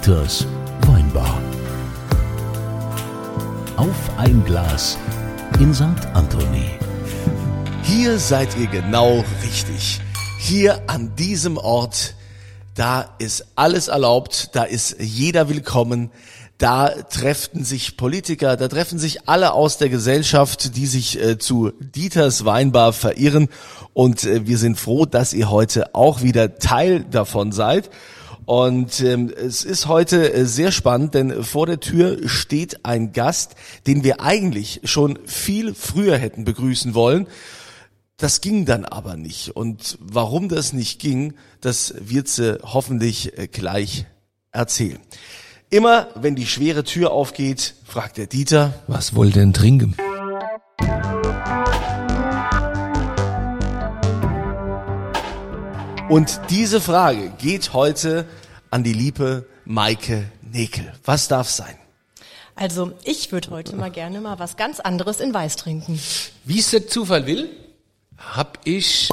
[0.00, 0.46] Dieters
[0.86, 1.38] Weinbar.
[3.76, 4.96] Auf ein Glas
[5.58, 5.84] in St.
[6.14, 6.70] Anthony.
[7.82, 10.00] Hier seid ihr genau richtig.
[10.38, 12.14] Hier an diesem Ort,
[12.74, 16.10] da ist alles erlaubt, da ist jeder willkommen,
[16.56, 21.72] da treffen sich Politiker, da treffen sich alle aus der Gesellschaft, die sich äh, zu
[21.78, 23.48] Dieters Weinbar verirren.
[23.92, 27.90] Und äh, wir sind froh, dass ihr heute auch wieder Teil davon seid.
[28.46, 33.54] Und ähm, es ist heute äh, sehr spannend, denn vor der Tür steht ein Gast,
[33.86, 37.26] den wir eigentlich schon viel früher hätten begrüßen wollen.
[38.16, 39.56] Das ging dann aber nicht.
[39.56, 44.06] Und warum das nicht ging, das wird sie hoffentlich äh, gleich
[44.52, 44.98] erzählen.
[45.70, 49.94] Immer wenn die schwere Tür aufgeht, fragt der Dieter, Was ihr denn trinken?
[56.10, 58.26] Und diese Frage geht heute
[58.68, 60.92] an die liebe Maike Nekel.
[61.04, 61.76] Was darf sein?
[62.56, 66.00] Also ich würde heute mal gerne mal was ganz anderes in Weiß trinken.
[66.42, 67.48] Wie es der Zufall will,
[68.18, 69.08] hab ich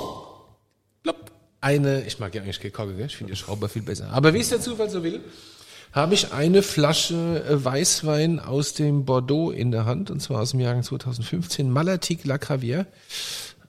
[1.04, 1.30] plopp,
[1.62, 4.10] eine, ich mag ja eigentlich Kekogge, ich finde die Schrauber viel besser.
[4.12, 5.22] Aber wie es der Zufall so will,
[5.92, 10.50] habe ich eine Flasche äh, Weißwein aus dem Bordeaux in der Hand, und zwar aus
[10.50, 12.88] dem Jahr 2015, Malatique La Gravière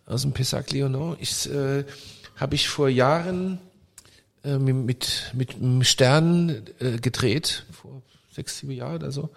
[0.06, 1.16] aus dem Pessac Léonon.
[1.20, 1.84] Ich, äh,
[2.38, 3.58] habe ich vor Jahren
[4.44, 9.30] äh, mit, mit, einem Stern äh, gedreht, vor sechs, sieben Jahren oder so.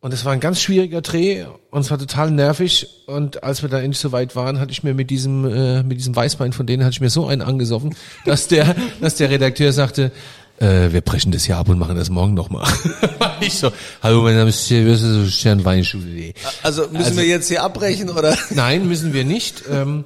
[0.00, 2.88] Und es war ein ganz schwieriger Dreh und es war total nervig.
[3.06, 5.98] Und als wir da endlich so weit waren, hatte ich mir mit diesem, äh, mit
[5.98, 7.94] diesem Weißwein von denen hatte ich mir so einen angesoffen,
[8.26, 10.10] dass der, dass der Redakteur sagte,
[10.58, 12.66] äh, wir brechen das hier ab und machen das morgen nochmal.
[13.40, 13.70] ich so,
[14.02, 16.34] hallo, mein Name ist Stern Sternweinschule.de.
[16.64, 18.36] Also müssen wir jetzt hier abbrechen oder?
[18.50, 19.62] Nein, müssen wir nicht.
[19.70, 20.02] Ähm,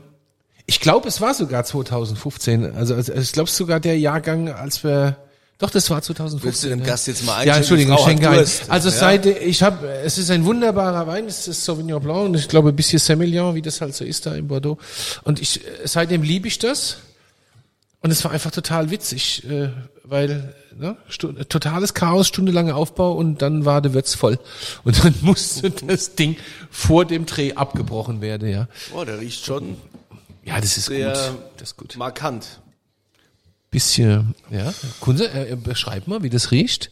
[0.66, 2.74] ich glaube, es war sogar 2015.
[2.74, 5.16] Also, also ich glaube sogar der Jahrgang, als wir
[5.58, 6.42] doch, das war 2015.
[6.44, 6.86] Willst du dem ja.
[6.86, 7.48] Gast jetzt mal einschenken?
[7.48, 8.46] Ja, Entschuldigung, ich schenke ein.
[8.68, 8.94] Also Ja.
[8.94, 12.68] seit ich habe, es ist ein wunderbarer Wein, es ist Sauvignon Blanc und ich glaube
[12.70, 14.76] ein bisschen Semillon, wie das halt so ist da in Bordeaux.
[15.24, 16.98] Und ich seitdem liebe ich das.
[18.02, 19.70] Und es war einfach total witzig, äh,
[20.04, 20.96] weil ne,
[21.48, 24.38] totales Chaos, stundenlange Aufbau und dann war der Wirtz voll.
[24.84, 26.36] Und dann musste das Ding
[26.70, 28.68] vor dem Dreh abgebrochen werden, ja.
[28.94, 29.76] Oh, der riecht schon
[30.46, 31.40] Ja, das ist sehr gut.
[31.56, 31.96] Das ist gut.
[31.96, 32.60] markant.
[33.70, 34.72] Bisschen, ja.
[35.00, 36.90] Kunze, äh, beschreib mal, wie das riecht.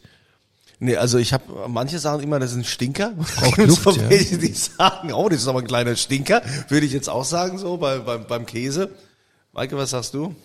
[0.79, 3.11] Nee, also ich habe manche sagen immer, das ist ein Stinker.
[3.11, 4.09] Braucht Luft, so ja.
[4.09, 6.41] welche, die sagen, oh, das ist aber ein kleiner Stinker.
[6.67, 8.91] Würde ich jetzt auch sagen, so bei, beim, beim Käse.
[9.53, 10.35] Maike, was sagst du?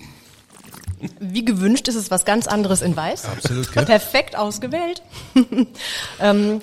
[1.18, 3.24] Wie gewünscht ist es was ganz anderes in Weiß.
[3.24, 3.84] Absolut, gell?
[3.86, 5.02] Perfekt ausgewählt.
[6.20, 6.60] ähm,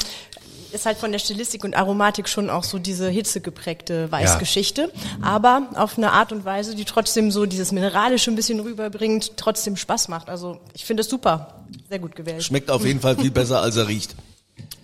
[0.71, 4.91] ist halt von der Stilistik und Aromatik schon auch so diese hitzegeprägte Weißgeschichte,
[5.21, 9.75] aber auf eine Art und Weise, die trotzdem so dieses Mineralische ein bisschen rüberbringt, trotzdem
[9.77, 10.29] Spaß macht.
[10.29, 12.43] Also ich finde es super, sehr gut gewählt.
[12.43, 14.15] Schmeckt auf jeden Fall viel besser, als er riecht.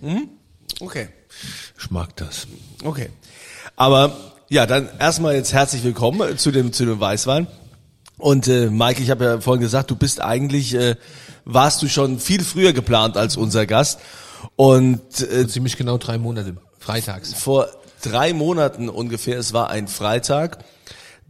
[0.00, 0.28] Hm?
[0.80, 1.08] Okay,
[1.78, 2.46] Ich mag das.
[2.84, 3.10] okay.
[3.76, 4.16] Aber
[4.48, 7.46] ja, dann erstmal jetzt herzlich willkommen zu dem, zu dem Weißwein.
[8.18, 10.96] Und äh, Maike, ich habe ja vorhin gesagt, du bist eigentlich, äh,
[11.44, 13.98] warst du schon viel früher geplant als unser Gast.
[14.56, 16.56] Und äh, Ziemlich genau drei Monate.
[16.78, 17.32] Freitags.
[17.32, 17.68] vor
[18.02, 20.58] drei Monaten ungefähr, es war ein Freitag,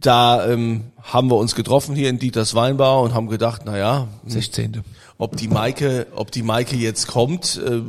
[0.01, 4.07] da ähm, haben wir uns getroffen hier in Dieters Weinbar und haben gedacht, na ja,
[4.27, 4.83] 16.
[5.17, 7.81] ob die Maike, ob die Maike jetzt kommt, äh,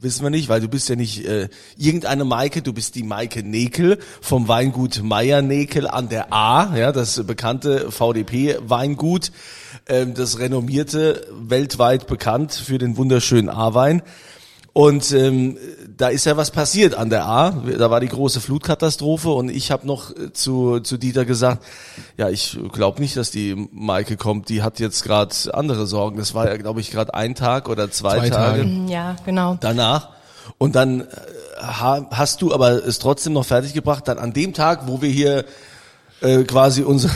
[0.00, 3.42] wissen wir nicht, weil du bist ja nicht äh, irgendeine Maike, du bist die Maike
[3.42, 9.30] Nekel vom Weingut Meier Nekel an der A, ja, das bekannte VDP Weingut,
[9.86, 14.02] ähm, das renommierte, weltweit bekannt für den wunderschönen A-Wein.
[14.74, 15.58] Und ähm,
[15.98, 17.50] da ist ja was passiert an der A.
[17.50, 21.62] Da war die große Flutkatastrophe und ich habe noch äh, zu, zu Dieter gesagt,
[22.16, 24.48] ja, ich glaube nicht, dass die Maike kommt.
[24.48, 26.16] Die hat jetzt gerade andere Sorgen.
[26.16, 28.90] Das war ja, glaube ich, gerade ein Tag oder zwei, Zwei Tage, Tage.
[28.90, 29.58] Ja, genau.
[29.60, 30.08] danach.
[30.56, 31.04] Und dann äh,
[31.60, 34.08] ha, hast du aber es trotzdem noch fertiggebracht.
[34.08, 35.44] Dann an dem Tag, wo wir hier
[36.22, 37.12] äh, quasi unsere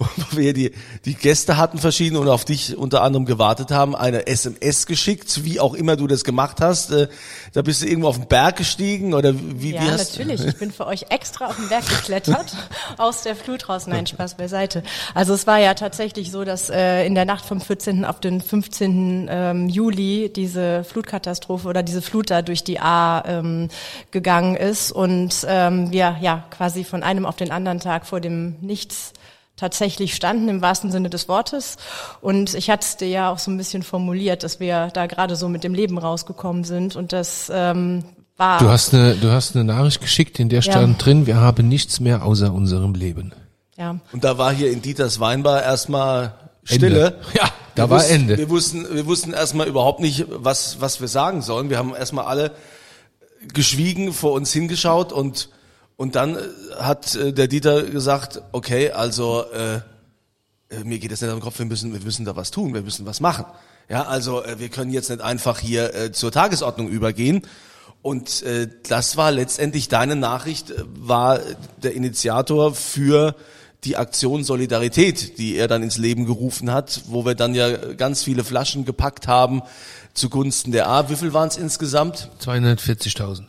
[0.00, 0.72] wo wir die,
[1.04, 5.60] die Gäste hatten verschieden und auf dich unter anderem gewartet haben, eine SMS geschickt, wie
[5.60, 6.90] auch immer du das gemacht hast.
[6.90, 7.08] Äh,
[7.52, 10.44] da bist du irgendwo auf den Berg gestiegen oder wie, Ja, wie hast natürlich.
[10.44, 12.56] Ich bin für euch extra auf den Berg geklettert,
[12.96, 13.86] aus der Flut raus.
[13.86, 14.82] Nein, Spaß beiseite.
[15.14, 18.04] Also es war ja tatsächlich so, dass äh, in der Nacht vom 14.
[18.06, 19.28] auf den 15.
[19.30, 23.68] Ähm, Juli diese Flutkatastrophe oder diese Flut da durch die A ähm,
[24.10, 28.56] gegangen ist und ähm, wir ja quasi von einem auf den anderen Tag vor dem
[28.62, 29.12] Nichts
[29.60, 31.76] tatsächlich standen im wahrsten Sinne des Wortes.
[32.20, 35.36] Und ich hatte es dir ja auch so ein bisschen formuliert, dass wir da gerade
[35.36, 38.04] so mit dem Leben rausgekommen sind und das ähm,
[38.36, 40.72] war Du hast eine, du hast eine Nachricht geschickt, in der Ja.
[40.72, 43.32] stand drin, wir haben nichts mehr außer unserem Leben.
[43.76, 46.34] ja Und da war hier in Dieters Weinbar erstmal
[46.64, 46.86] Stille.
[46.86, 47.20] Ende.
[47.34, 47.50] Ja.
[47.74, 48.38] Da wir war wussten, Ende.
[48.38, 51.70] Wir wussten, wir wussten erstmal überhaupt nicht, was, was wir sagen sollen.
[51.70, 52.52] Wir haben erstmal alle
[53.54, 55.50] geschwiegen vor uns hingeschaut und,
[56.00, 56.40] und dann äh,
[56.78, 59.74] hat äh, der Dieter gesagt, okay, also äh,
[60.74, 62.80] äh, mir geht es nicht am Kopf, wir müssen, wir müssen da was tun, wir
[62.80, 63.44] müssen was machen.
[63.90, 67.42] Ja, also äh, wir können jetzt nicht einfach hier äh, zur Tagesordnung übergehen.
[68.00, 71.38] Und äh, das war letztendlich deine Nachricht, äh, war
[71.82, 73.36] der Initiator für
[73.84, 78.22] die Aktion Solidarität, die er dann ins Leben gerufen hat, wo wir dann ja ganz
[78.22, 79.60] viele Flaschen gepackt haben
[80.14, 81.10] zugunsten der A.
[81.10, 82.30] Wie viel waren es insgesamt?
[82.42, 83.42] 240.000.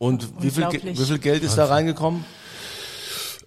[0.00, 2.24] Und wie viel, wie viel Geld ist da reingekommen?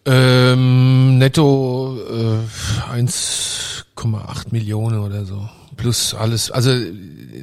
[0.06, 5.50] Ähm, netto äh, 1,8 Millionen oder so.
[5.78, 6.52] Plus alles.
[6.52, 6.70] Also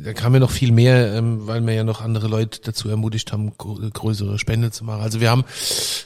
[0.04, 3.32] da kam ja noch viel mehr, ähm, weil wir ja noch andere Leute dazu ermutigt
[3.32, 5.02] haben, größere Spende zu machen.
[5.02, 5.42] Also wir haben,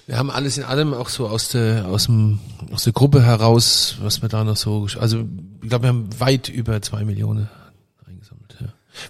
[0.06, 2.38] wir haben alles in allem auch so aus der aus dem
[2.72, 5.26] aus der Gruppe heraus, was wir da noch so, also
[5.62, 7.50] ich glaube, wir haben weit über zwei Millionen.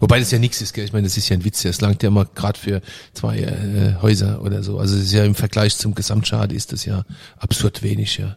[0.00, 0.84] Wobei das ja nichts ist, gell?
[0.84, 2.80] ich meine, das ist ja ein Witz, das langt ja immer gerade für
[3.12, 4.78] zwei äh, Häuser oder so.
[4.78, 7.04] Also es ist ja im Vergleich zum Gesamtschade ist das ja
[7.38, 8.36] absurd wenig, ja.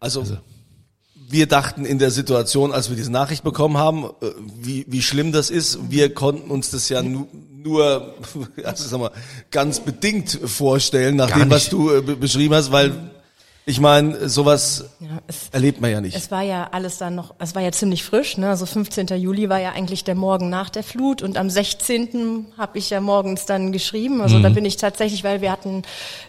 [0.00, 0.24] Also,
[1.28, 4.26] wir dachten in der Situation, als wir diese Nachricht bekommen haben, äh,
[4.60, 5.78] wie, wie schlimm das ist.
[5.90, 7.26] Wir konnten uns das ja nu,
[7.62, 8.14] nur,
[8.64, 9.10] also sag mal,
[9.50, 12.92] ganz bedingt vorstellen, nach Gar dem, was du äh, be- beschrieben hast, weil
[13.64, 16.16] ich meine, sowas Ja, es, erlebt man ja nicht.
[16.16, 18.48] Es war ja alles dann noch, es war ja ziemlich frisch, ne?
[18.48, 19.06] Also 15.
[19.18, 22.46] Juli war ja eigentlich der Morgen nach der Flut und am 16.
[22.58, 24.20] habe ich ja morgens dann geschrieben.
[24.20, 25.82] Also da bin ich tatsächlich, weil wir hatten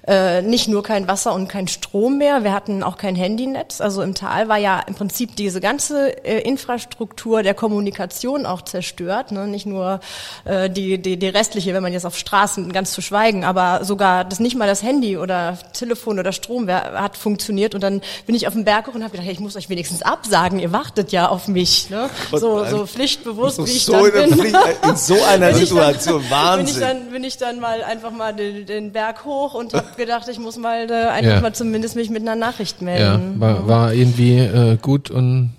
[0.08, 3.82] äh, nicht nur kein Wasser und kein Strom mehr, wir hatten auch kein Handynetz.
[3.82, 9.32] Also im Tal war ja im Prinzip diese ganze äh, Infrastruktur der Kommunikation auch zerstört,
[9.32, 9.48] ne?
[9.48, 10.02] Nicht nur
[10.46, 14.24] äh, die, die die restliche, wenn man jetzt auf Straßen ganz zu schweigen, aber sogar
[14.24, 18.36] das nicht mal das Handy oder Telefon oder Strom wer- hat funktioniert und dann bin
[18.36, 20.72] ich auf den Berg hoch und habe gedacht, hey, ich muss euch wenigstens absagen, ihr
[20.72, 22.10] wartet ja auf mich, ne?
[22.32, 24.38] So, so pflichtbewusst, wie ich so dann bin.
[24.38, 26.80] Pflicht, äh, in so einer Bin ich dann- Situation, Bin ich Wahnsinn.
[26.82, 30.38] dann, bin ich dann mal einfach mal den, den Berg hoch und habe gedacht, ich
[30.38, 31.42] muss mal äh, einfach Ja.
[31.42, 33.40] mal zumindest mich mit einer Nachricht Ja, melden.
[33.40, 35.54] war, war irgendwie äh, gut und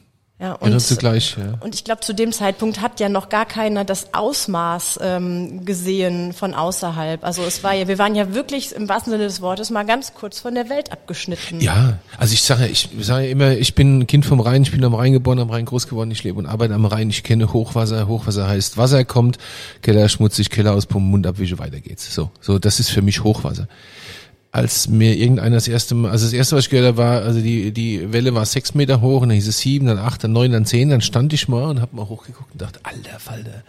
[0.45, 1.37] Ja, und, zugleich.
[1.39, 1.55] Ja.
[1.61, 6.35] und ich glaube, zu dem Zeitpunkt hat ja noch gar keiner das Ausmaß ähm, gesehen
[6.35, 7.25] von außerhalb.
[7.25, 10.13] Also es war ja, wir waren ja wirklich im wahrsten Sinne des Wortes mal ganz
[10.13, 11.61] kurz von der Welt abgeschnitten.
[11.61, 14.65] Ja, also ich sage ja, ich sage ja immer, ich bin ein Kind vom Rhein,
[14.65, 17.09] ich bin am Rhein geboren, am Rhein groß geworden, ich lebe und arbeite am Rhein,
[17.09, 19.39] ich kenne Hochwasser, Hochwasser heißt Wasser kommt,
[19.81, 22.15] Keller schmutzig, Keller auspumpen, Mund abwische, weiter geht's.
[22.15, 23.67] So, so, das ist für mich Hochwasser.
[24.55, 27.41] Als mir irgendeiner das erste Mal, also das erste, was ich gehört habe, war, also
[27.41, 30.31] die, die Welle war sechs Meter hoch und dann hieß es sieben, dann acht, dann
[30.31, 33.65] neun, dann zehn, dann stand ich mal und habe mal hochgeguckt und dachte, alter Falter,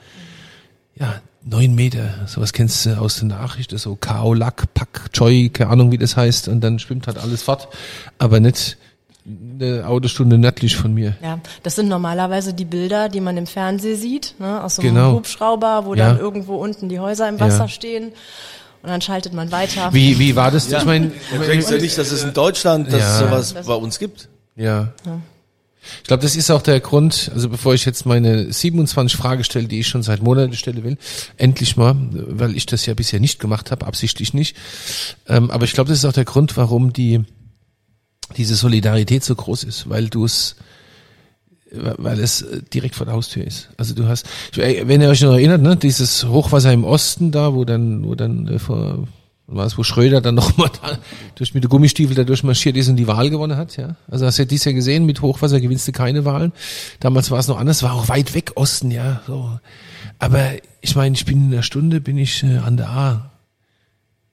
[0.96, 5.72] ja, neun Meter, sowas kennst du aus der Nachricht, so Kao, Lack, Pack, Choi, keine
[5.72, 7.68] Ahnung, wie das heißt, und dann schwimmt halt alles fort,
[8.20, 8.78] aber nicht
[9.60, 11.16] eine Autostunde nördlich von mir.
[11.24, 14.94] Ja, das sind normalerweise die Bilder, die man im Fernsehen sieht, ne, aus so einem
[14.94, 15.14] Genau.
[15.14, 16.10] Hubschrauber, wo Ja.
[16.10, 17.68] dann irgendwo unten die Häuser im Wasser Ja.
[17.70, 18.12] stehen
[18.86, 19.92] und dann schaltet man weiter.
[19.94, 20.72] Wie, wie war das?
[20.72, 23.38] Ich meine, Du denkst ja nicht, dass es in Deutschland, dass Ja.
[23.40, 24.30] es sowas bei uns gibt.
[24.56, 24.94] ja.
[26.02, 29.68] Ich glaube, das ist auch der Grund, also bevor ich jetzt meine 27 Fragen stelle,
[29.68, 30.98] die ich schon seit Monaten stelle will,
[31.38, 34.56] endlich mal, weil ich das ja bisher nicht gemacht habe, absichtlich nicht.
[35.28, 37.24] Ähm, aber ich glaube, das ist auch der Grund, warum die
[38.36, 40.56] diese Solidarität so groß ist, weil du es
[41.98, 43.70] weil es äh, direkt vor der Haustür ist.
[43.78, 47.66] Also du hast, wenn ihr euch noch erinnert, ne, dieses Hochwasser im Osten da, wo
[47.66, 49.08] dann, wo dann äh, vor,
[49.66, 50.98] es, wo Schröder dann nochmal da
[51.36, 53.96] durch mit den Gummistiefel da durchmarschiert ist und die Wahl gewonnen hat, ja.
[54.10, 56.52] Also hast du ja dies Jahr gesehen, mit Hochwasser gewinnst du keine Wahlen.
[57.00, 59.22] Damals war es noch anders, war auch weit weg Osten, ja.
[59.28, 59.60] So.
[60.20, 60.52] Aber
[60.82, 63.32] ich meine, ich bin in einer Stunde, bin ich äh, an der A.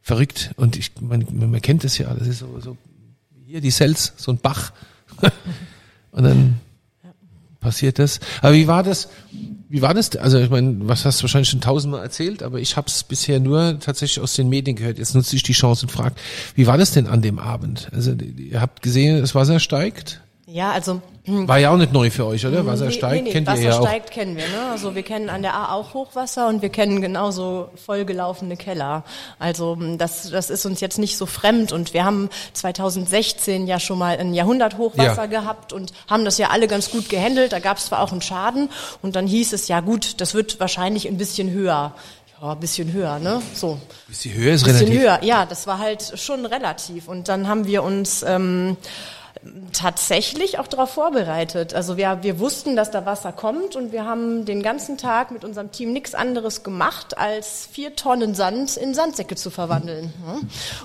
[0.00, 0.50] Verrückt.
[0.56, 2.76] Und ich, man, man kennt das ja, das ist so, so
[3.46, 4.72] hier die Sels, so ein Bach.
[6.12, 6.60] und dann
[7.62, 8.20] passiert das.
[8.42, 9.08] Aber wie war das?
[9.70, 10.14] Wie war das?
[10.16, 13.40] Also ich meine, was hast du wahrscheinlich schon tausendmal erzählt, aber ich habe es bisher
[13.40, 14.98] nur tatsächlich aus den Medien gehört.
[14.98, 16.14] Jetzt nutze ich die Chance und frage,
[16.54, 17.88] wie war das denn an dem Abend?
[17.92, 20.20] Also ihr habt gesehen, das Wasser steigt.
[20.52, 22.66] Ja, also War ja auch nicht neu für euch, oder?
[22.66, 23.86] Wasser Nee, steigt, nee, nee, kennt Wasser ihr ja auch.
[23.86, 24.70] steigt kennen wir, ne?
[24.70, 29.02] Also wir kennen an der A auch Hochwasser und wir kennen genauso vollgelaufene Keller.
[29.38, 33.80] Also m, das, das ist uns jetzt nicht so fremd und wir haben 2016 ja
[33.80, 35.26] schon mal ein Jahrhunderthochwasser Ja.
[35.26, 37.52] gehabt und haben das ja alle ganz gut gehandelt.
[37.52, 38.68] Da gab es zwar auch einen Schaden
[39.00, 41.94] und dann hieß es ja gut, das wird wahrscheinlich ein bisschen höher.
[42.42, 43.40] Ja, ein bisschen höher, ne?
[43.54, 43.78] So.
[44.24, 45.00] Die Höhe ist bisschen relativ.
[45.00, 45.18] höher.
[45.22, 47.06] Ja, das war halt schon relativ.
[47.08, 48.76] Und dann haben wir uns ähm,
[49.72, 51.74] tatsächlich auch darauf vorbereitet.
[51.74, 55.44] Also wir, wir wussten, dass da Wasser kommt und wir haben den ganzen Tag mit
[55.44, 60.12] unserem Team nichts anderes gemacht, als vier Tonnen Sand in Sandsäcke zu verwandeln.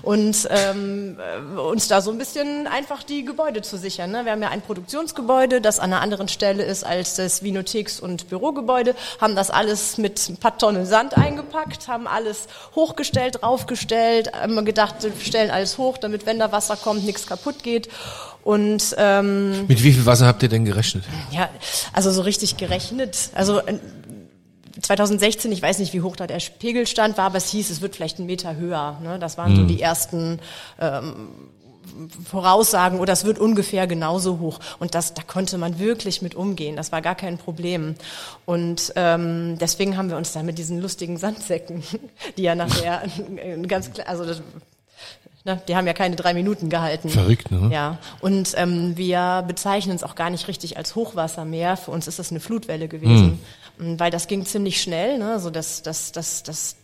[0.01, 1.17] Und ähm,
[1.57, 4.11] uns da so ein bisschen einfach die Gebäude zu sichern.
[4.11, 4.25] Ne?
[4.25, 8.27] Wir haben ja ein Produktionsgebäude, das an einer anderen Stelle ist als das Vinotheks- und
[8.29, 14.65] Bürogebäude, haben das alles mit ein paar Tonnen Sand eingepackt, haben alles hochgestellt, draufgestellt, haben
[14.65, 17.89] gedacht, wir stellen alles hoch, damit wenn da Wasser kommt, nichts kaputt geht.
[18.47, 21.03] Und ähm, Mit wie viel Wasser habt ihr denn gerechnet?
[21.31, 21.49] ja,
[21.91, 23.31] also so richtig gerechnet.
[23.35, 23.77] Also äh,
[24.81, 27.97] 2016, ich weiß nicht, wie hoch da der Pegelstand war, aber es hieß, es wird
[27.97, 29.01] vielleicht einen Meter höher.
[29.03, 29.19] Ne?
[29.19, 30.39] Das waren so die ersten
[30.79, 31.27] ähm,
[32.23, 34.59] Voraussagen oder es wird ungefähr genauso hoch.
[34.79, 36.77] Und das, da konnte man wirklich mit umgehen.
[36.77, 37.95] Das war gar kein Problem.
[38.45, 41.83] Und ähm, deswegen haben wir uns da mit diesen lustigen Sandsäcken,
[42.37, 43.03] die ja nachher
[43.67, 44.41] ganz klar, also das,
[45.47, 47.09] ne, die haben ja keine drei Minuten gehalten.
[47.09, 47.69] Verrückt, ne?
[47.73, 51.77] Ja, und ähm, wir bezeichnen es auch gar nicht richtig als Hochwassermeer.
[51.77, 53.39] Für uns ist das eine Flutwelle gewesen,
[53.77, 55.17] Mhm, weil das ging ziemlich schnell.
[55.19, 55.31] Ne?
[55.33, 56.75] Also das, das, das, das,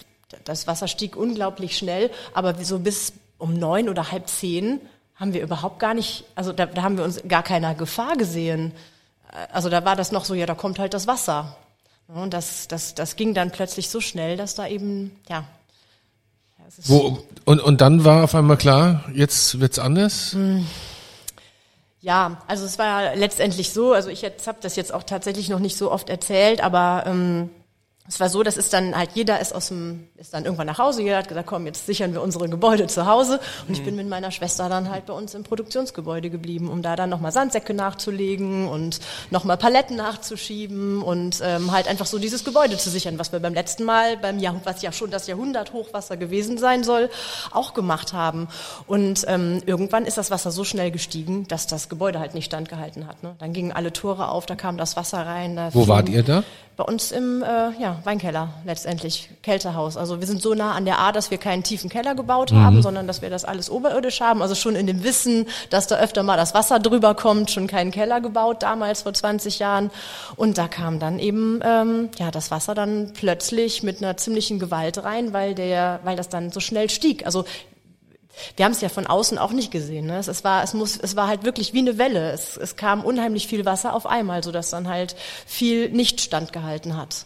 [0.43, 4.79] das Wasser stieg unglaublich schnell, aber so bis um neun oder halb zehn
[5.15, 8.71] haben wir überhaupt gar nicht, also da, da haben wir uns gar keiner Gefahr gesehen.
[9.51, 11.55] Also da war das noch so, ja, da kommt halt das Wasser.
[12.07, 15.45] Und das, das, das ging dann plötzlich so schnell, dass da eben, ja.
[16.85, 20.35] Wo, und, und dann war auf einmal klar, jetzt wird's anders?
[22.01, 25.59] Ja, also es war ja letztendlich so, also ich habe das jetzt auch tatsächlich noch
[25.59, 27.49] nicht so oft erzählt, aber ähm,
[28.05, 30.77] es war so, das ist dann halt jeder ist aus dem ist dann irgendwann nach
[30.77, 33.95] Hause, jeder hat gesagt, komm, jetzt sichern wir unsere Gebäude zu Hause und ich bin
[33.95, 37.73] mit meiner Schwester dann halt bei uns im Produktionsgebäude geblieben, um da dann nochmal Sandsäcke
[37.73, 38.99] nachzulegen und
[39.31, 43.53] nochmal Paletten nachzuschieben und ähm, halt einfach so dieses Gebäude zu sichern, was wir beim
[43.53, 47.09] letzten Mal beim Jahr, was ja schon das Jahrhundert Hochwasser gewesen sein soll,
[47.51, 48.49] auch gemacht haben
[48.85, 53.07] und ähm, irgendwann ist das Wasser so schnell gestiegen, dass das Gebäude halt nicht standgehalten
[53.07, 53.23] hat.
[53.23, 53.35] Ne?
[53.39, 55.55] Dann gingen alle Tore auf, da kam das Wasser rein.
[55.55, 56.43] Da Wo wart ihr da?
[56.75, 59.95] Bei uns im äh, ja, Weinkeller letztendlich, Kältehaus.
[59.95, 62.81] Also wir sind so nah an der A, dass wir keinen tiefen Keller gebaut haben,
[62.81, 64.41] sondern dass wir das alles oberirdisch haben.
[64.41, 67.91] Also schon in dem Wissen, dass da öfter mal das Wasser drüber kommt, schon keinen
[67.91, 69.91] Keller gebaut, damals vor 20 Jahren.
[70.35, 75.03] Und da kam dann eben ähm, ja das Wasser dann plötzlich mit einer ziemlichen Gewalt
[75.03, 77.25] rein, weil der, weil das dann so schnell stieg.
[77.25, 77.45] Also
[78.55, 80.07] wir haben es ja von außen auch nicht gesehen.
[80.07, 80.17] Ne?
[80.17, 82.31] Es, es, war, es, muss, es war halt wirklich wie eine Welle.
[82.31, 87.25] Es, es kam unheimlich viel Wasser auf einmal, sodass dann halt viel nicht standgehalten hat.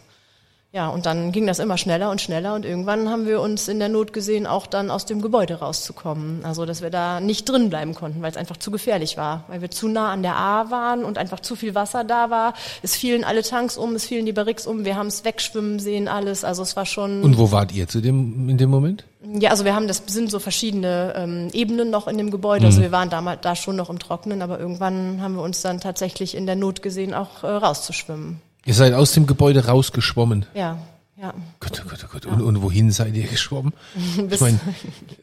[0.78, 3.80] Ja, und dann ging das immer schneller und schneller und irgendwann haben wir uns in
[3.80, 6.44] der Not gesehen, auch dann aus dem Gebäude rauszukommen.
[6.44, 9.60] Also, dass wir da nicht drin bleiben konnten, weil es einfach zu gefährlich war, weil
[9.60, 12.54] wir zu nah an der A waren und einfach zu viel Wasser da war.
[12.80, 16.06] Es fielen alle Tanks um, es fielen die Barrix um, wir haben es wegschwimmen sehen,
[16.06, 16.44] alles.
[16.44, 17.24] Also es war schon.
[17.24, 19.04] Und wo wart ihr zu dem, in dem Moment?
[19.34, 22.66] Ja, also wir haben das sind so verschiedene ähm, Ebenen noch in dem Gebäude.
[22.66, 25.80] Also wir waren damals da schon noch im Trockenen, aber irgendwann haben wir uns dann
[25.80, 28.40] tatsächlich in der Not gesehen, auch äh, rauszuschwimmen.
[28.68, 30.44] Ihr seid aus dem Gebäude rausgeschwommen.
[30.54, 30.78] Ja,
[31.20, 31.32] ja.
[31.58, 32.26] Gott, oh Gott, oh Gott.
[32.26, 33.72] Und, und wohin seid ihr geschwommen?
[34.30, 34.60] Ich meine,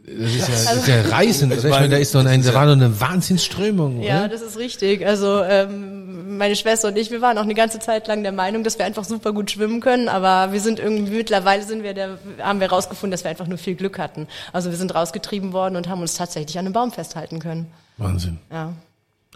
[0.06, 1.52] das ist ja, das ist ja Reisen.
[1.52, 1.64] Oder?
[1.64, 4.30] Ich meine, da ist doch ein, da war doch eine Wahnsinnsströmung, Ja, oder?
[4.30, 5.06] das ist richtig.
[5.06, 8.64] Also ähm, meine Schwester und ich, wir waren auch eine ganze Zeit lang der Meinung,
[8.64, 12.18] dass wir einfach super gut schwimmen können, aber wir sind irgendwie mittlerweile sind wir der,
[12.42, 14.28] haben wir rausgefunden, dass wir einfach nur viel Glück hatten.
[14.54, 17.68] Also wir sind rausgetrieben worden und haben uns tatsächlich an einem Baum festhalten können.
[17.98, 18.40] Wahnsinn.
[18.52, 18.74] Ja,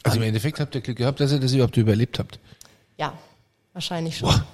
[0.03, 2.39] Also im Endeffekt habt ihr Glück gehabt, dass ihr das überhaupt überlebt habt.
[2.97, 3.13] ja,
[3.79, 4.29] wahrscheinlich schon.
[4.29, 4.45] Boah.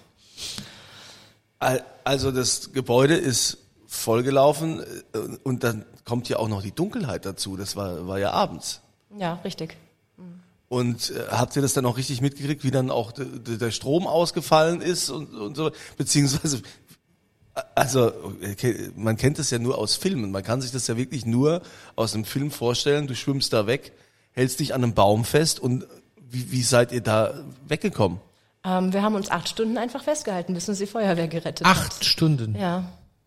[1.60, 4.82] Al- Also das Gebäude ist vollgelaufen
[5.14, 7.58] äh, und dann kommt ja auch noch die Dunkelheit dazu.
[7.58, 8.82] Das war, war ja abends.
[9.18, 9.76] Ja, richtig.
[10.70, 13.72] Und äh, habt ihr das dann auch richtig mitgekriegt, wie dann auch de, de, der
[13.72, 15.72] Strom ausgefallen ist und, und so?
[15.98, 16.58] Beziehungsweise,
[17.56, 18.12] äh, also
[18.52, 20.32] okay, man kennt das ja nur aus Filmen.
[20.32, 21.62] Man kann sich das ja wirklich nur
[21.96, 23.08] aus einem Film vorstellen.
[23.08, 23.94] Du schwimmst da weg,
[24.34, 25.88] hältst dich an einem Baum fest und
[26.30, 27.34] wie, wie seid ihr da
[27.68, 28.20] weggekommen?
[28.66, 31.78] Ähm, wir haben uns acht Stunden einfach festgehalten, bis uns die Feuerwehr gerettet hat.
[31.78, 32.56] Acht Stunden.
[32.60, 32.84] Ja.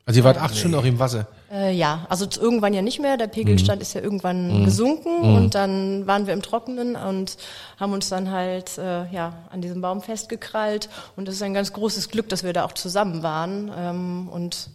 [0.08, 1.26] Also ihr wart acht Stunden auch im Wasser.
[1.52, 3.18] Äh, ja, also irgendwann ja nicht mehr.
[3.18, 7.36] Der Pegelstand ist ja irgendwann gesunken und dann waren wir im Trockenen und
[7.78, 10.88] haben uns dann halt äh, ja an diesem Baum festgekrallt.
[11.16, 14.70] Und das ist ein ganz großes Glück, dass wir da auch zusammen waren ähm, und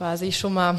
[0.00, 0.78] quasi schon mal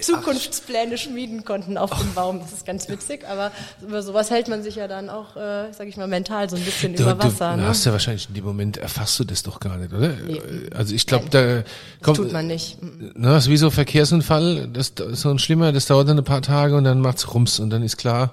[0.00, 2.40] Zukunftspläne schmieden konnten auf dem Baum.
[2.40, 5.86] Das ist ganz witzig, aber über sowas hält man sich ja dann auch, äh, sag
[5.86, 7.56] ich mal, mental so ein bisschen Du, über du Wasser.
[7.56, 7.66] Ne?
[7.68, 10.08] hast ja wahrscheinlich in dem Moment erfasst du das doch gar nicht, oder?
[10.08, 10.40] Nee.
[10.74, 11.64] Also ich glaube, da Das
[12.02, 12.82] kommt, tut man nicht.
[12.82, 13.12] Mhm.
[13.14, 16.08] ne, das ist wie so ein Verkehrsunfall, das das ist so ein schlimmer, das dauert
[16.08, 18.32] dann ein paar Tage und dann macht's rums und dann ist klar,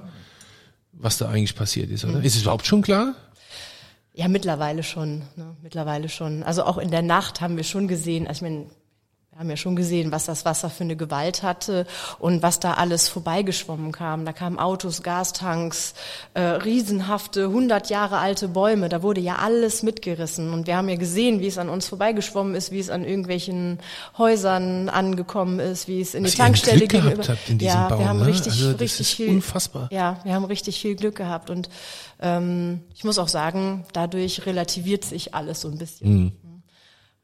[0.92, 2.16] was da eigentlich passiert ist, Mhm.
[2.16, 2.24] oder?
[2.24, 3.14] Ist es überhaupt schon klar?
[4.16, 5.20] Ja, mittlerweile schon.
[5.36, 5.56] Ne?
[5.62, 6.42] Mittlerweile schon.
[6.42, 8.66] Also auch in der Nacht haben wir schon gesehen, also ich meine,
[9.34, 11.88] wir haben ja schon gesehen, was das Wasser für eine Gewalt hatte
[12.20, 14.26] und was da alles vorbeigeschwommen kam.
[14.26, 15.96] Da kamen Autos, Gastanks,
[16.36, 18.90] äh, riesenhafte, hundert Jahre alte Bäume.
[18.90, 20.54] Da wurde ja alles mitgerissen.
[20.54, 23.80] Und wir haben ja gesehen, wie es an uns vorbeigeschwommen ist, wie es an irgendwelchen
[24.20, 27.28] Häusern angekommen ist, wie es in Was die Tankstelle Glück gehabt gegenüber.
[27.34, 28.28] habt in diesem ja, Baum, wir haben ne?
[28.28, 29.30] richtig, Also richtig viel.
[29.30, 29.88] unfassbar.
[29.92, 31.50] Ja, wir haben richtig viel Glück gehabt.
[31.50, 31.70] Und
[32.22, 36.14] ähm, ich muss auch sagen, dadurch relativiert sich alles so ein bisschen.
[36.26, 36.32] Mhm.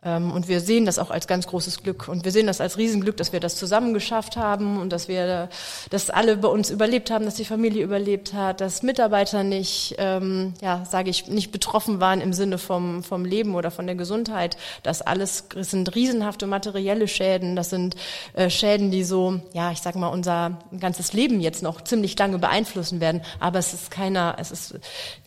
[0.01, 2.07] Ähm, und wir sehen das auch als ganz großes Glück.
[2.07, 5.49] Und wir sehen das als Riesenglück, dass wir das zusammen geschafft haben und dass wir,
[5.89, 10.53] dass alle bei uns überlebt haben, dass die Familie überlebt hat, dass Mitarbeiter nicht, ähm,
[10.61, 14.55] ja, sage ich, nicht betroffen waren im Sinne vom, vom Leben oder von der Gesundheit.
[14.83, 17.57] Das alles das sind riesenhafte materielle Schäden.
[17.57, 17.97] Das sind
[18.33, 22.39] äh, Schäden, die so, ja, ich sag mal, unser ganzes Leben jetzt noch ziemlich lange
[22.39, 23.21] beeinflussen werden.
[23.41, 24.79] Aber es ist keiner, es ist,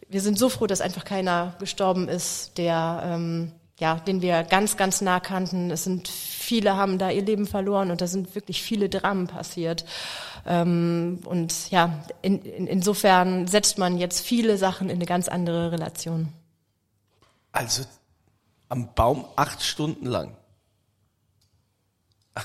[0.08, 3.52] wir sind so froh, dass einfach keiner gestorben ist, der, ähm,
[3.82, 5.72] ja, den wir ganz, ganz nah kannten.
[5.72, 9.84] Es sind viele haben da ihr Leben verloren und da sind wirklich viele Dramen passiert.
[10.46, 15.72] Ähm, und ja, in, in, insofern setzt man jetzt viele Sachen in eine ganz andere
[15.72, 16.28] Relation.
[17.50, 17.82] Also
[18.68, 20.36] am Baum acht Stunden lang.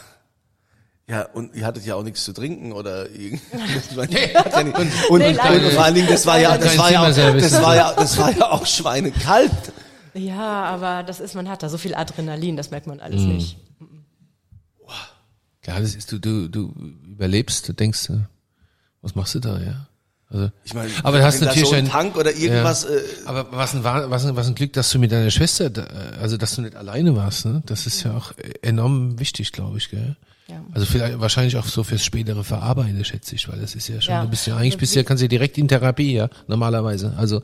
[1.09, 3.95] Ja, und ihr hattet ja auch nichts zu trinken oder irgendwas.
[3.95, 7.13] und, und, Nee, und, leider vor allen Dingen, das war ja, das war ja, auch,
[7.13, 9.51] das war ja, das war ja auch schweinekalt.
[10.17, 13.35] Ja, aber das ist, man hat da so viel Adrenalin, das merkt man alles Mhm.
[13.35, 13.57] nicht.
[15.65, 16.73] Ja, das ist, du, du, du
[17.05, 18.19] überlebst, du denkst, äh,
[19.01, 19.87] was machst du da, ja?
[20.29, 22.83] Also, Ich meine, aber du hast natürlich so ein Tank oder irgendwas.
[22.83, 22.89] Ja.
[22.89, 25.69] Äh, aber was ein, Wa- was, ein, was ein Glück, dass du mit deiner Schwester,
[25.69, 25.83] da,
[26.21, 27.63] also dass du nicht alleine warst, ne?
[27.65, 28.31] Das ist ja auch
[28.61, 30.15] enorm wichtig, glaube ich, gell?
[30.47, 30.63] Ja.
[30.73, 34.13] Also vielleicht wahrscheinlich auch so fürs spätere Verarbeiten, schätze ich, weil das ist ja schon,
[34.13, 34.23] Ja.
[34.23, 37.13] du bist ja eigentlich bist ja, kannst ja direkt in Therapie, ja, normalerweise.
[37.17, 37.41] Also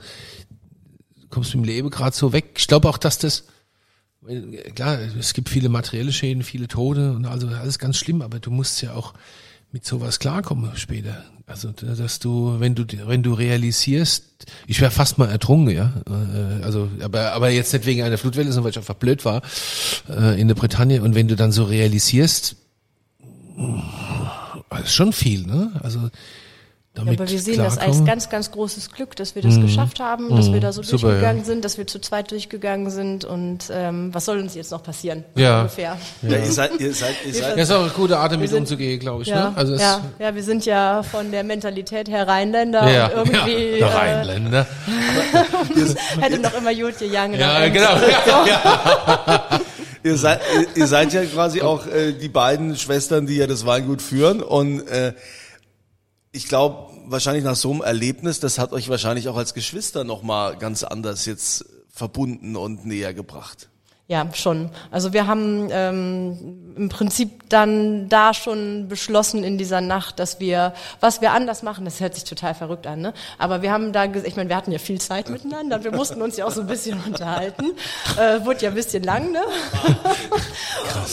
[1.33, 2.53] kommst mit dem Leben gerade so weg.
[2.57, 3.45] Ich glaube auch, dass das
[4.75, 8.51] klar, es gibt viele materielle Schäden, viele Tode und also alles ganz schlimm, aber du
[8.51, 9.13] musst ja auch
[9.71, 11.25] mit sowas klarkommen später.
[11.45, 15.91] Also dass du, wenn du wenn du realisierst, ich wäre fast mal ertrunken, ja.
[16.07, 19.41] Äh, Also aber aber jetzt nicht wegen einer Flutwelle, sondern weil ich einfach blöd war
[20.07, 21.01] äh, in der Bretagne.
[21.01, 22.55] Und wenn du dann so realisierst,
[24.69, 25.71] das ist schon viel, ne?
[25.83, 26.09] Also
[26.95, 29.99] Ja, damit aber wir sehen das als ganz, ganz großes Glück, dass wir das geschafft
[29.99, 30.85] haben, dass wir da so Mhm.
[30.85, 31.45] Super, durchgegangen ja.
[31.45, 35.23] sind, dass wir zu zweit durchgegangen sind und ähm, was soll uns jetzt noch passieren?
[35.35, 35.61] Ja.
[35.61, 35.97] Ungefähr.
[36.21, 38.59] ja, ihr seid, ihr seid, ihr seid, Ja, ist auch eine gute Art, damit sind-
[38.59, 39.29] umzugehen, glaube ich.
[39.29, 39.57] Ja, ne?
[39.57, 43.87] Also ja, ja, wir sind ja von der Mentalität her Rheinländer ja, und irgendwie ja,
[43.87, 44.67] äh, Rheinländer.
[46.19, 47.39] hätte noch immer gut gegangen.
[47.39, 47.95] Ja, genau.
[48.45, 49.59] Ja,
[50.03, 50.41] ihr seid,
[50.75, 54.41] ihr seid ja quasi auch äh, die beiden Schwestern, die ja das Weingut führen.
[54.43, 55.13] Und äh,
[56.35, 60.57] ich glaube, wahrscheinlich nach so einem Erlebnis, das hat euch wahrscheinlich auch als Geschwister nochmal
[60.57, 63.69] ganz anders jetzt verbunden und näher gebracht.
[64.07, 64.69] Ja, schon.
[64.91, 70.73] Also wir haben ähm, im Prinzip dann da schon beschlossen in dieser Nacht, dass wir,
[70.99, 73.13] was wir anders machen, das hört sich total verrückt an, ne?
[73.37, 76.21] Aber wir haben da, ich meine, wir hatten ja viel Zeit miteinander und wir mussten
[76.21, 77.71] uns ja auch so ein bisschen unterhalten.
[78.17, 79.41] Äh, wurde ja ein bisschen lang, ne?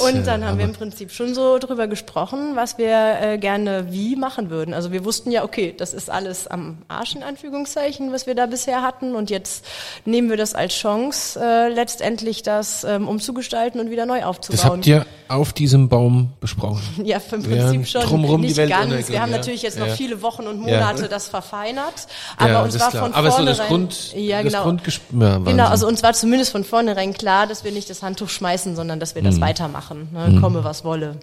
[0.04, 4.16] und dann haben wir im Prinzip schon so drüber gesprochen, was wir äh, gerne wie
[4.16, 4.74] machen würden.
[4.74, 8.46] Also wir wussten ja, okay, das ist alles am Arsch in Anführungszeichen, was wir da
[8.46, 9.64] bisher hatten und jetzt
[10.04, 14.56] nehmen wir das als Chance, äh, letztendlich das ähm, umzugestalten und wieder neu aufzubauen.
[14.60, 16.80] Das habt ihr auf diesem Baum besprochen.
[17.04, 19.08] Ja, im Ja, Prinzip schon drumherum die nicht Welt ganz.
[19.08, 19.36] Wir haben ja.
[19.38, 19.94] natürlich jetzt noch Ja.
[19.94, 20.74] viele Wochen und Ja.
[20.78, 23.02] Monate das verfeinert, aber Ja, uns das war klar.
[23.04, 24.64] von Aber so vornherein, das Grund- ja, das genau.
[24.70, 24.76] Ja,
[25.10, 25.44] Wahnsinn.
[25.44, 29.00] genau, also uns war zumindest von vornherein klar, dass wir nicht das Handtuch schmeißen, sondern
[29.00, 29.40] dass wir das Mhm.
[29.42, 31.16] weitermachen, ne, komme was wolle.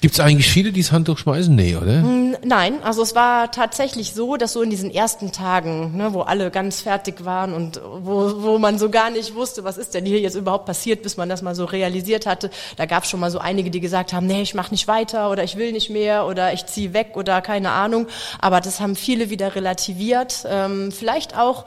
[0.00, 1.54] Gibt's eigentlich viele, die das Handtuch schmeißen?
[1.54, 2.02] Nee, oder?
[2.44, 6.50] Nein, also es war tatsächlich so, dass so in diesen ersten Tagen, ne, wo alle
[6.50, 10.20] ganz fertig waren und wo, wo man so gar nicht wusste, was ist denn hier
[10.20, 13.30] jetzt überhaupt passiert, bis man das mal so realisiert hatte, da gab es schon mal
[13.30, 16.26] so einige, die gesagt haben, nee, ich mache nicht weiter oder ich will nicht mehr
[16.26, 18.06] oder ich ziehe weg oder keine Ahnung.
[18.40, 21.64] Aber das haben viele wieder relativiert, ähm, vielleicht auch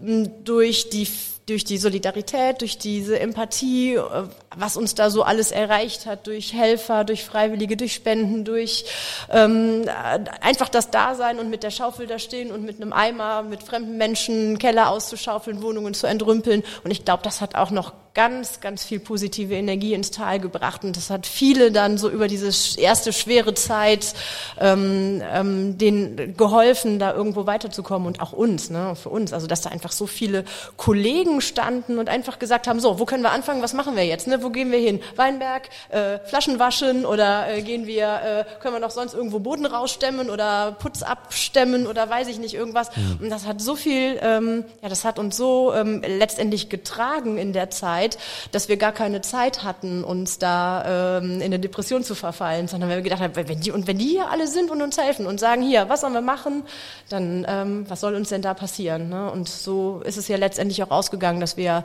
[0.00, 1.06] mh, durch die
[1.48, 4.24] durch die Solidarität, durch diese Empathie, äh,
[4.56, 8.84] was uns da so alles erreicht hat, durch Helfer, durch Freiwillige, durch Spenden, durch
[9.30, 13.42] ähm, äh, einfach das Dasein und mit der Schaufel da stehen und mit einem Eimer,
[13.42, 16.62] mit fremden Menschen Keller auszuschaufeln, Wohnungen zu entrümpeln.
[16.84, 20.82] Und ich glaube, das hat auch noch ganz, ganz viel positive Energie ins Tal gebracht.
[20.82, 22.50] Und das hat viele dann so über diese
[22.80, 24.12] erste schwere Zeit
[24.58, 29.32] ähm, ähm, denen geholfen, da irgendwo weiterzukommen und auch uns, ne, für uns.
[29.32, 30.44] Also dass da einfach so viele
[30.76, 34.26] Kollegen standen und einfach gesagt haben, so, wo können wir anfangen, was machen wir jetzt,
[34.26, 34.42] ne?
[34.42, 35.00] wo gehen wir hin?
[35.14, 39.64] Weinberg, äh, Flaschen waschen oder äh, gehen wir, äh, können wir noch sonst irgendwo Boden
[39.64, 42.90] rausstemmen oder Putz abstemmen oder weiß ich nicht, irgendwas.
[43.20, 47.52] Und das hat so viel, ähm, ja, das hat uns so ähm, letztendlich getragen in
[47.52, 48.18] der Zeit, weit,
[48.52, 52.88] dass wir gar keine Zeit hatten, uns da ähm, in eine Depression zu verfallen, sondern
[52.90, 55.40] wir gedacht haben, wenn die und wenn die hier alle sind und uns helfen und
[55.40, 56.62] sagen, hier, was sollen wir machen,
[57.08, 59.08] dann ähm, was soll uns denn da passieren?
[59.08, 59.30] Ne?
[59.30, 61.84] Und so ist es ja letztendlich auch ausgegangen, dass wir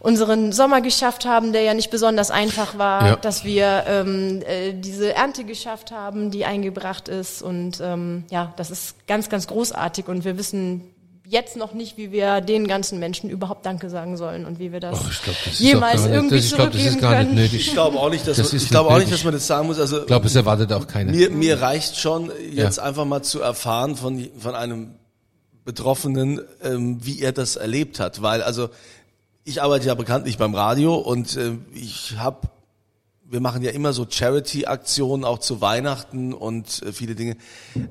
[0.00, 3.16] unseren Sommer geschafft haben, der ja nicht besonders einfach war, Ja.
[3.16, 7.42] dass wir ähm, äh, diese Ernte geschafft haben, die eingebracht ist.
[7.42, 10.08] Und ähm, ja, das ist ganz, ganz großartig.
[10.08, 10.93] Und wir wissen
[11.26, 14.80] jetzt noch nicht, wie wir den ganzen Menschen überhaupt Danke sagen sollen und wie wir
[14.80, 17.28] das Oh, ich glaub, das jemals irgendwie das, ich glaube, das ist zurückgeben gar nicht
[17.28, 17.34] können.
[17.40, 17.60] nötig.
[17.66, 19.66] Ich glaube auch nicht, dass Das man, ich glaube auch nicht, dass man das sagen
[19.66, 19.78] muss.
[19.78, 21.12] Also Ich glaube, es erwartet auch keiner.
[21.12, 22.82] mir, mir reicht schon jetzt Ja.
[22.84, 24.94] einfach mal zu erfahren von, von einem
[25.64, 28.20] Betroffenen, ähm, wie er das erlebt hat.
[28.20, 28.68] Weil also
[29.44, 32.48] ich arbeite ja bekanntlich beim Radio und äh, ich habe,
[33.26, 37.36] wir machen ja immer so Charity-Aktionen auch zu Weihnachten und äh, viele Dinge.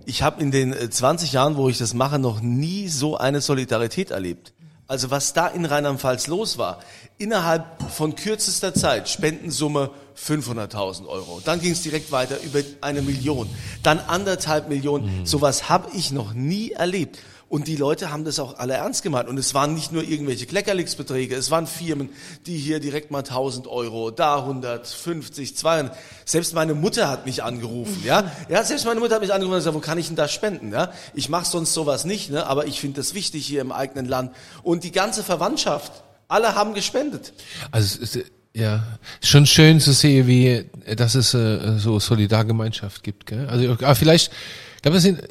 [0.06, 3.42] Ich habe in den äh, 20 Jahren, wo ich das mache, noch nie so eine
[3.42, 4.54] Solidarität erlebt.
[4.88, 6.80] Also was da in Rheinland-Pfalz los war,
[7.18, 11.42] innerhalb von kürzester Zeit, Spendensumme 500.000 Euro.
[11.44, 13.50] Dann ging es direkt weiter über eine Million,
[13.82, 15.26] dann anderthalb Millionen.
[15.26, 17.20] Sowas habe ich noch nie erlebt.
[17.54, 19.30] Und die Leute haben das auch alle ernst gemeint.
[19.30, 22.10] Und es waren nicht nur irgendwelche Kleckerlicksbeträge, es waren Firmen,
[22.48, 25.96] die hier direkt mal 1000 Euro, da 150, 200.
[26.26, 28.32] Selbst meine Mutter hat mich angerufen, ja.
[28.50, 30.72] Ja, selbst meine Mutter hat mich angerufen und gesagt, wo kann ich denn da spenden,
[30.72, 30.92] ja?
[31.14, 32.48] Ich mache sonst sowas nicht, ne?
[32.48, 34.32] aber ich finde das wichtig hier im eigenen Land.
[34.64, 35.92] Und die ganze Verwandtschaft,
[36.28, 37.34] alle haben gespendet.
[37.70, 38.18] Also ist,
[38.56, 38.84] ja,
[39.22, 43.28] schon schön zu sehen, wie dass es äh, so Solidargemeinschaft gibt.
[43.28, 43.48] Gell?
[43.48, 44.32] Also vielleicht,
[44.78, 45.22] ich glaube, es sind,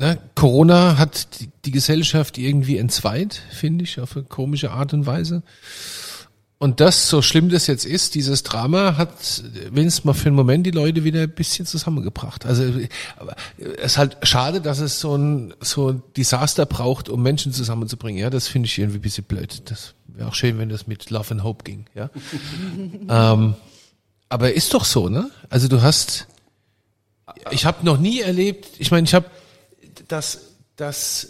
[0.00, 5.06] ne, Corona hat die, die Gesellschaft irgendwie entzweit, finde ich, auf eine komische Art und
[5.06, 5.42] Weise.
[6.58, 9.10] Und das, so schlimm das jetzt ist, dieses Drama hat
[9.70, 12.44] wenigstens mal für einen Moment die Leute wieder ein bisschen zusammengebracht.
[12.44, 12.64] Also
[13.56, 18.20] es ist halt schade, dass es so ein so ein Desaster braucht, um Menschen zusammenzubringen.
[18.20, 19.62] Ja, das finde ich irgendwie ein bisschen blöd.
[19.70, 21.86] Das wäre auch schön, wenn das mit Love and Hope ging.
[21.94, 22.10] Ja,
[23.08, 23.54] ähm,
[24.28, 25.30] aber ist doch so, ne?
[25.48, 26.26] Also du hast,
[27.50, 28.68] ich habe noch nie erlebt.
[28.78, 29.30] Ich meine, ich habe
[30.08, 30.40] das,
[30.76, 31.28] das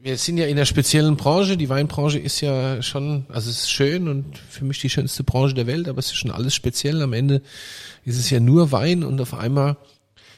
[0.00, 1.56] wir sind ja in einer speziellen Branche.
[1.56, 5.54] Die Weinbranche ist ja schon, also es ist schön und für mich die schönste Branche
[5.54, 7.02] der Welt, aber es ist schon alles speziell.
[7.02, 7.42] Am Ende
[8.04, 9.76] ist es ja nur Wein und auf einmal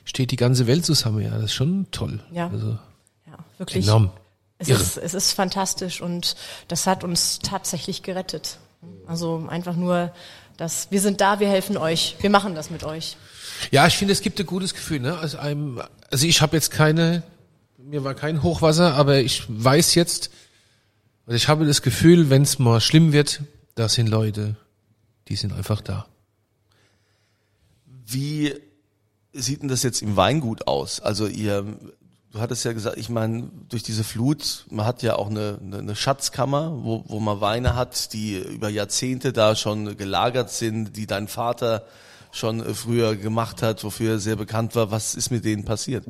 [0.04, 1.22] steht die ganze Welt zusammen.
[1.22, 2.20] Ja, das ist schon toll.
[2.32, 2.48] Ja.
[2.48, 2.78] Also
[3.26, 3.86] Ja, wirklich.
[3.86, 4.10] enorm.
[4.58, 4.80] Es Irre.
[4.80, 6.36] ist, es ist fantastisch und
[6.68, 8.58] das hat uns tatsächlich gerettet.
[9.06, 10.12] Also einfach nur,
[10.56, 13.16] dass wir sind da, wir helfen euch, wir machen das mit euch.
[13.70, 15.00] Ja, ich finde, es gibt ein gutes Gefühl.
[15.00, 15.18] Ne?
[15.18, 17.22] Also, einem, also ich habe jetzt keine,
[17.90, 20.30] mir war kein Hochwasser, aber ich weiß jetzt,
[21.26, 23.42] also ich habe das Gefühl, wenn es mal schlimm wird,
[23.74, 24.54] da sind Leute,
[25.26, 26.06] die sind einfach da.
[28.06, 28.54] Wie
[29.32, 31.00] sieht denn das jetzt im Weingut aus?
[31.00, 31.64] Also ihr,
[32.32, 35.96] du hattest ja gesagt, ich meine, durch diese Flut, man hat ja auch eine, eine,
[35.96, 41.26] Schatzkammer, wo, wo man Weine hat, die über Jahrzehnte da schon gelagert sind, die dein
[41.26, 41.84] Vater
[42.30, 44.92] schon äh, früher gemacht hat, wofür er sehr bekannt war.
[44.92, 46.04] Was ist mit denen passiert?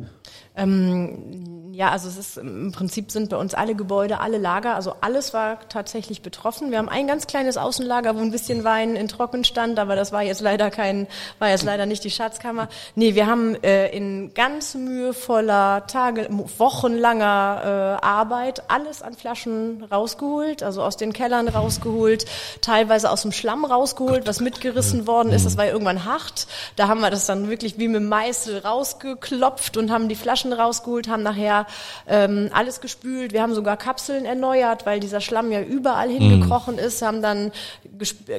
[0.57, 4.95] Ähm, ja, also es ist im Prinzip sind bei uns alle Gebäude, alle Lager, also
[5.01, 6.71] alles war tatsächlich betroffen.
[6.71, 10.13] Wir haben ein ganz kleines Außenlager, wo ein bisschen Wein in Trocken stand, aber das
[10.13, 11.07] war jetzt leider kein,
[11.39, 12.69] war jetzt leider nicht die Schatzkammer.
[12.97, 16.27] Nee, wir haben äh, in ganz mühevoller, Tage,
[16.59, 22.27] wochenlanger äh, Arbeit alles an Flaschen rausgeholt, also aus den Kellern rausgeholt,
[22.61, 25.47] teilweise aus dem Schlamm rausgeholt, was mitgerissen worden ist.
[25.47, 26.47] Das war ja irgendwann hart.
[26.77, 30.53] Da haben wir das dann wirklich wie mit dem Meißel rausgeklopft und haben die Flaschen
[30.53, 31.67] rausgeholt, haben nachher
[32.07, 33.33] ähm, alles gespült.
[33.33, 37.53] Wir haben sogar Kapseln erneuert, weil dieser Schlamm ja überall hingekrochen ist, haben dann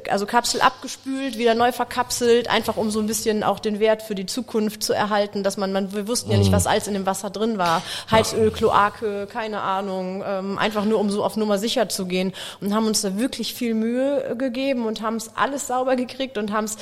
[0.10, 4.16] also Kapsel abgespült, wieder neu verkapselt, einfach um so ein bisschen auch den Wert für
[4.16, 7.06] die Zukunft zu erhalten, dass man, man wir wussten ja nicht, was alles in dem
[7.06, 7.82] Wasser drin war.
[8.10, 12.34] Heizöl, Kloake, keine Ahnung, ähm, einfach nur um so auf Nummer sicher zu gehen.
[12.60, 16.52] Und haben uns da wirklich viel Mühe gegeben und haben es alles sauber gekriegt und
[16.52, 16.78] haben es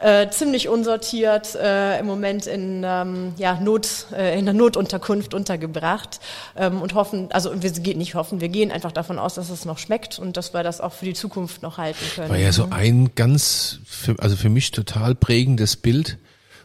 [0.00, 6.18] äh, ziemlich unsortiert äh, im Moment in ähm, ja, Not, äh, in der Notunterkunft untergebracht
[6.56, 9.64] ähm, und hoffen, also wir gehen nicht hoffen, wir gehen einfach davon aus, dass es
[9.64, 12.30] noch schmeckt und dass wir das auch für die Zukunft noch halten können.
[12.30, 16.18] War ja so ein ganz, für, also für mich total prägendes Bild,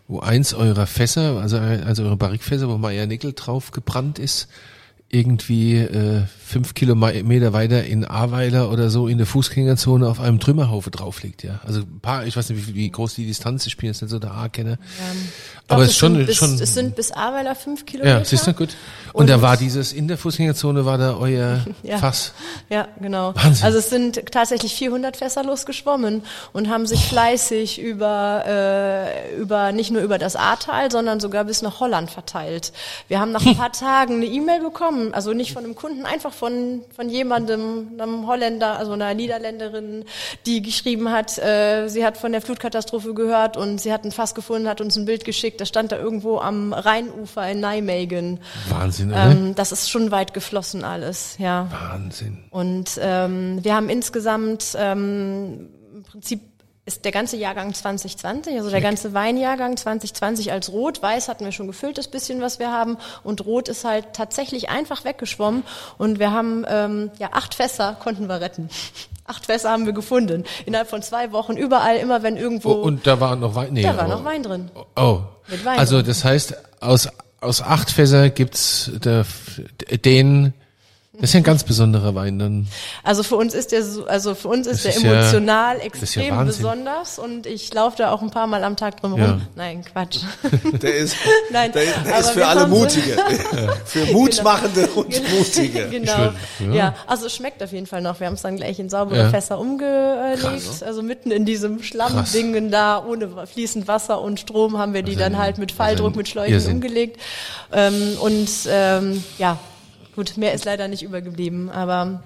[0.07, 4.47] wo eins eurer Fässer, also, also eure Barrikfässer, wo Meier Nickel drauf gebrannt ist,
[5.15, 10.91] irgendwie äh, fünf Kilometer weiter in Ahrweiler oder so in der Fußgängerzone auf einem Trümmerhaufen
[10.91, 11.59] drauf liegt, ja.
[11.65, 14.01] Also ein paar, ich weiß nicht, wie, wie groß die Distanz ist, ich bin jetzt
[14.01, 14.77] nicht so der A-Kenner.
[15.67, 18.19] Doch, Aber es ist schon, sind bis, schon, es sind bis Ahrweiler fünf Kilometer.
[18.19, 18.75] ja, siehst du, gut.
[19.13, 21.97] Und, da war dieses, in der Fußgängerzone war da euer Ja.
[21.97, 22.33] Fass.
[22.69, 23.33] Ja, genau.
[23.35, 23.65] Wahnsinn.
[23.65, 26.21] Also es sind tatsächlich 400 Fässer losgeschwommen
[26.53, 31.61] und haben sich fleißig über, äh, über nicht nur über das Ahrtal, sondern sogar bis
[31.61, 32.71] nach Holland verteilt.
[33.07, 36.05] Wir haben nach ein paar Tagen eine E-Mail bekommen von, also nicht von einem Kunden,
[36.05, 40.05] einfach von, von jemandem, einem Holländer, also einer Niederländerin,
[40.45, 44.35] die geschrieben hat, äh, sie hat von der Flutkatastrophe gehört und sie hat ein Fass
[44.35, 48.39] gefunden, hat uns ein Bild geschickt, das stand da irgendwo am Rheinufer in Nijmegen.
[48.69, 49.31] Wahnsinn, oder?
[49.31, 51.67] Ähm, das ist schon weit geflossen alles, ja.
[51.71, 52.43] Wahnsinn.
[52.49, 56.41] Und ähm, wir haben insgesamt ähm, im Prinzip
[56.87, 61.01] ist der ganze Jahrgang 2020, also der ganze Weinjahrgang 2020 als Rot.
[61.01, 62.97] Weiß hatten wir schon gefüllt, das bisschen, was wir haben.
[63.23, 65.63] Und Rot ist halt tatsächlich einfach weggeschwommen.
[65.97, 68.69] Und wir haben ähm, ja acht Fässer konnten wir retten.
[69.27, 70.43] Acht Fässer haben wir gefunden.
[70.67, 72.73] Innerhalb von zwei Wochen, überall, immer wenn irgendwo.
[72.73, 73.69] Oh, und da war noch Wein.
[73.73, 74.69] Nee, da war aber- noch Wein drin.
[74.95, 75.21] Oh.
[75.47, 75.79] Mit Wein.
[75.79, 77.09] Also das heißt, aus,
[77.41, 79.25] aus acht Fässer gibt's der,
[80.03, 80.53] den,
[81.19, 82.67] das ist ja ein ganz besonderer Wein dann.
[83.03, 85.77] Also für uns ist der so, also für uns ist Das der ist ja- emotional
[85.77, 86.45] ja extrem Wahnsinn.
[86.63, 89.21] besonders und ich laufe da auch ein paar Mal am Tag drum rum.
[89.21, 89.39] Ja.
[89.55, 90.19] Nein, Quatsch.
[90.81, 91.15] Der ist,
[91.51, 93.17] Nein, der, der aber ist für alle Mutige.
[93.85, 95.87] Für Mutmachende und Mutige.
[95.89, 96.31] genau.
[96.57, 96.75] Schön, Ja.
[96.77, 96.95] ja.
[97.07, 98.19] also es schmeckt auf jeden Fall noch.
[98.19, 99.29] Wir haben es dann gleich in saubere Ja.
[99.29, 100.83] Fässer umgelegt.
[100.85, 105.37] Also mitten in diesem Schlammdingen da, ohne fließend Wasser und Strom, haben wir die dann
[105.37, 107.19] halt mit Falldruck, ein mit Schläuchen umgelegt.
[107.71, 109.57] Ähm, und ähm, ja,
[110.15, 112.23] gut, mehr ist leider nicht übergeblieben, aber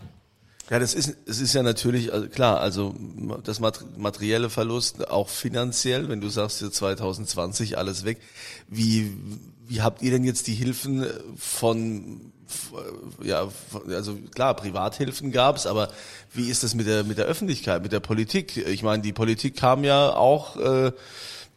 [0.69, 2.95] Ja, das ist, es ist ja natürlich, also klar, also
[3.43, 8.19] das mat- materielle Verlust, auch finanziell, wenn du sagst, hier 2020 alles weg.
[8.67, 9.13] Wie,
[9.67, 11.05] wie habt ihr denn jetzt die Hilfen
[11.37, 12.31] von,
[13.23, 13.47] ja,
[13.89, 15.89] also klar, Privathilfen gab's, aber
[16.33, 18.57] wie ist das mit der, mit der Öffentlichkeit, mit der Politik?
[18.57, 20.91] Ich meine, die Politik kam ja auch, äh,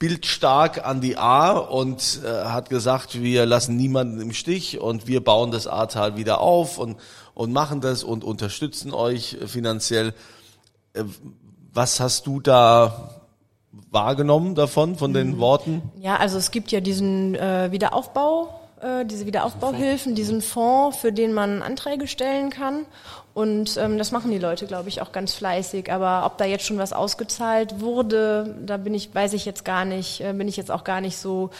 [0.02, 5.22] bildstark an die A und äh, hat gesagt, wir lassen niemanden im Stich und wir
[5.22, 6.96] bauen das Ahrtal wieder auf und,
[7.34, 10.12] und machen das und unterstützen euch finanziell.
[10.94, 11.04] Äh,
[11.72, 13.10] was hast du da
[13.92, 15.82] wahrgenommen davon, von den Worten?
[16.00, 21.32] Ja, also es gibt ja diesen äh, Wiederaufbau, äh, diese Wiederaufbauhilfen, diesen Fonds, für den
[21.32, 22.86] man Anträge stellen kann.
[23.34, 25.90] Und ähm, das machen die Leute, glaube ich, auch ganz fleißig.
[25.90, 29.86] Aber ob da jetzt schon was ausgezahlt wurde, da bin ich, weiß ich jetzt gar
[29.86, 31.50] nicht, äh, bin ich jetzt auch gar nicht so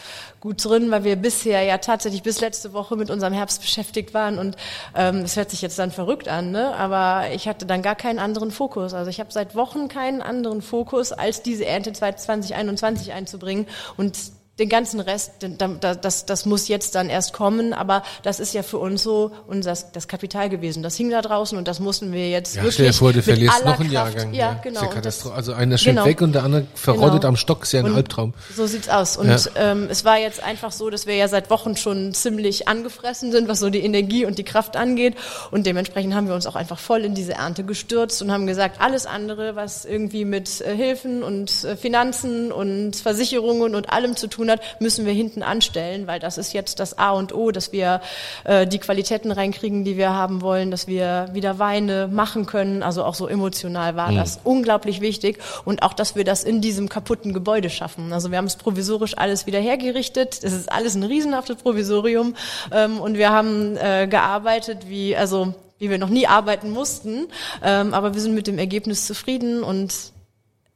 [0.41, 4.39] gut drin, weil wir bisher ja tatsächlich bis letzte Woche mit unserem Herbst beschäftigt waren.
[4.39, 4.57] Und
[4.95, 6.75] ähm, das hört sich jetzt dann verrückt an, ne?
[6.77, 8.93] Aber ich hatte dann gar keinen anderen Fokus.
[8.93, 13.67] Also ich habe seit Wochen keinen anderen Fokus, als diese Ernte 2021 einzubringen.
[13.97, 14.19] Und
[14.59, 18.39] den ganzen Rest, den- da- da- das, das muss jetzt dann erst kommen, aber das
[18.39, 20.83] ist ja für uns so unser das Kapital gewesen.
[20.83, 23.23] Das hing da draußen und das mussten wir jetzt Ja, wirklich stell dir vor, du
[23.23, 24.35] verlierst noch einen Kraft, Jahrgang.
[24.35, 24.81] Ja, Das genau.
[24.83, 25.35] ja Katastrophe.
[25.37, 26.07] das- Also einer schwimmt genau.
[26.07, 27.29] weg und der andere verrottet Genau.
[27.29, 28.35] am Stock, ist ja ein Und Albtraum.
[28.55, 29.17] So sieht's aus.
[29.17, 29.39] Und Ja.
[29.57, 33.49] ähm, es war jetzt einfach so, dass wir ja seit Wochen schon ziemlich angefressen sind,
[33.49, 35.15] was so die Energie und die Kraft angeht.
[35.51, 38.83] Und dementsprechend haben wir uns auch einfach voll in diese Ernte gestürzt und haben gesagt,
[38.83, 44.27] alles andere, was irgendwie mit äh, Hilfen und äh, Finanzen und Versicherungen und allem zu
[44.27, 47.73] tun hat, müssen wir hinten anstellen, weil das ist jetzt das A und O, dass
[47.73, 48.01] wir
[48.45, 52.83] äh, die Qualitäten reinkriegen, die wir haben wollen, dass wir wieder Weine machen können.
[52.83, 55.39] Also auch so emotional war das unglaublich wichtig.
[55.65, 58.13] Und auch, dass wir das in diesem kaputten Gebäude schaffen.
[58.13, 60.41] Also wir haben es provisorisch alles wieder hergerichtet.
[60.43, 62.35] Es ist alles ein riesenhaftes Provisorium.
[62.73, 67.27] Ähm, und wir haben äh, gearbeitet wie, also wie wir noch nie arbeiten mussten.
[67.63, 70.12] Ähm, aber wir sind mit dem Ergebnis zufrieden und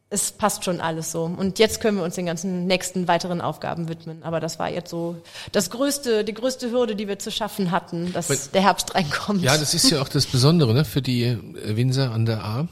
[0.09, 1.25] es passt schon alles so.
[1.25, 4.23] Und jetzt können wir uns den ganzen nächsten weiteren Aufgaben widmen.
[4.23, 5.17] Aber das war jetzt so
[5.53, 9.43] das größte, die größte Hürde, die wir zu schaffen hatten, dass Weil- der Herbst reinkommt.
[9.43, 12.69] Ja, das ist ja auch das Besondere ne, für die äh, Winzer an der A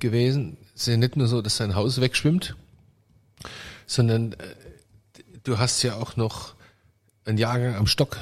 [0.00, 0.56] gewesen.
[0.74, 2.56] Es ist ja nicht nur so, dass dein Haus wegschwimmt,
[3.86, 4.36] sondern äh,
[5.44, 6.54] du hast ja auch noch
[7.26, 8.16] einen Jahrgang am Stock.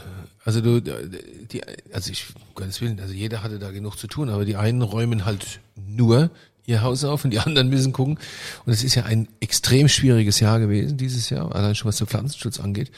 [0.44, 4.28] Also du, die, also ich, um Gottes Willen, also jeder hatte da genug zu tun,
[4.28, 6.30] aber die einen räumen halt nur
[6.66, 8.18] ihr Haus auf und die anderen müssen gucken.
[8.64, 12.06] Und es ist ja ein extrem schwieriges Jahr gewesen dieses Jahr, allein schon was den
[12.06, 12.90] Pflanzenschutz angeht,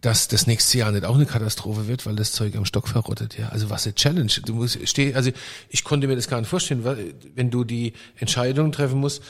[0.00, 3.36] dass das nächste Jahr nicht auch eine Katastrophe wird, weil das Zeug am Stock verrottet.
[3.36, 4.32] Ja, also was eine Challenge.
[4.44, 5.30] Du musst steh, also
[5.68, 9.22] ich konnte mir das gar nicht vorstellen, weil, wenn du die Entscheidung treffen musst,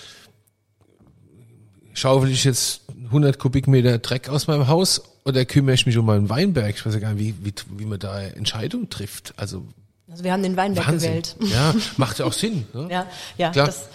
[1.92, 6.28] schaufel ich jetzt 100 Kubikmeter Dreck aus meinem Haus oder kümmere ich mich um meinen
[6.28, 6.76] Weinberg?
[6.76, 9.34] Ich weiß ja gar nicht, wie, wie, wie man da Entscheidungen trifft.
[9.36, 9.66] Also
[10.10, 11.10] Also wir haben den Weinberg Wahnsinn.
[11.10, 11.36] gewählt.
[11.40, 12.66] Ja, macht ja auch Sinn.
[12.72, 12.88] Ne?
[12.90, 13.06] Ja,
[13.38, 13.66] ja, Klar.
[13.66, 13.88] das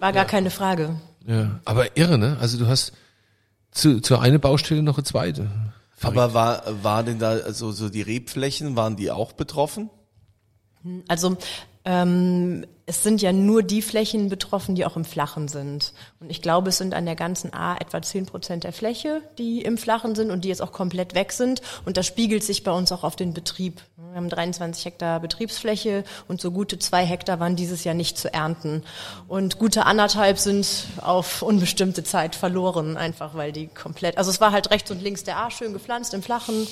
[0.00, 0.96] war gar keine Frage.
[1.26, 2.36] Ja, aber irre, ne?
[2.40, 2.92] Also du hast
[3.70, 5.48] zu, zu einer Baustelle noch eine zweite.
[6.00, 9.88] Aber war, war denn da, also so die Rebflächen, waren die auch betroffen?
[11.06, 11.36] Also
[11.84, 15.92] ähm, es sind ja nur die Flächen betroffen, die auch im Flachen sind.
[16.20, 19.62] Und ich glaube, es sind an der ganzen A etwa 10 Prozent der Fläche, die
[19.62, 21.62] im Flachen sind und die jetzt auch komplett weg sind.
[21.84, 23.80] Und das spiegelt sich bei uns auch auf den Betrieb.
[23.96, 28.32] Wir haben 23 Hektar Betriebsfläche und so gute zwei Hektar waren dieses Jahr nicht zu
[28.32, 28.82] ernten.
[29.28, 34.52] Und gute anderthalb sind auf unbestimmte Zeit verloren, einfach weil die komplett, also es war
[34.52, 36.66] halt rechts und links der A schön gepflanzt im Flachen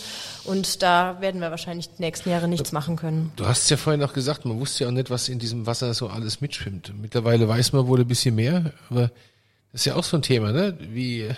[0.44, 3.32] und da werden wir wahrscheinlich die nächsten Jahre nichts machen können.
[3.36, 5.94] Du hast ja vorhin auch gesagt, man wusste ja auch nicht, was in diesem Wasser
[6.00, 6.92] so alles mitschwimmt.
[7.00, 9.10] Mittlerweile weiß man wohl ein bisschen mehr, aber
[9.72, 10.76] das ist ja auch so ein Thema, ne?
[10.80, 11.28] Wie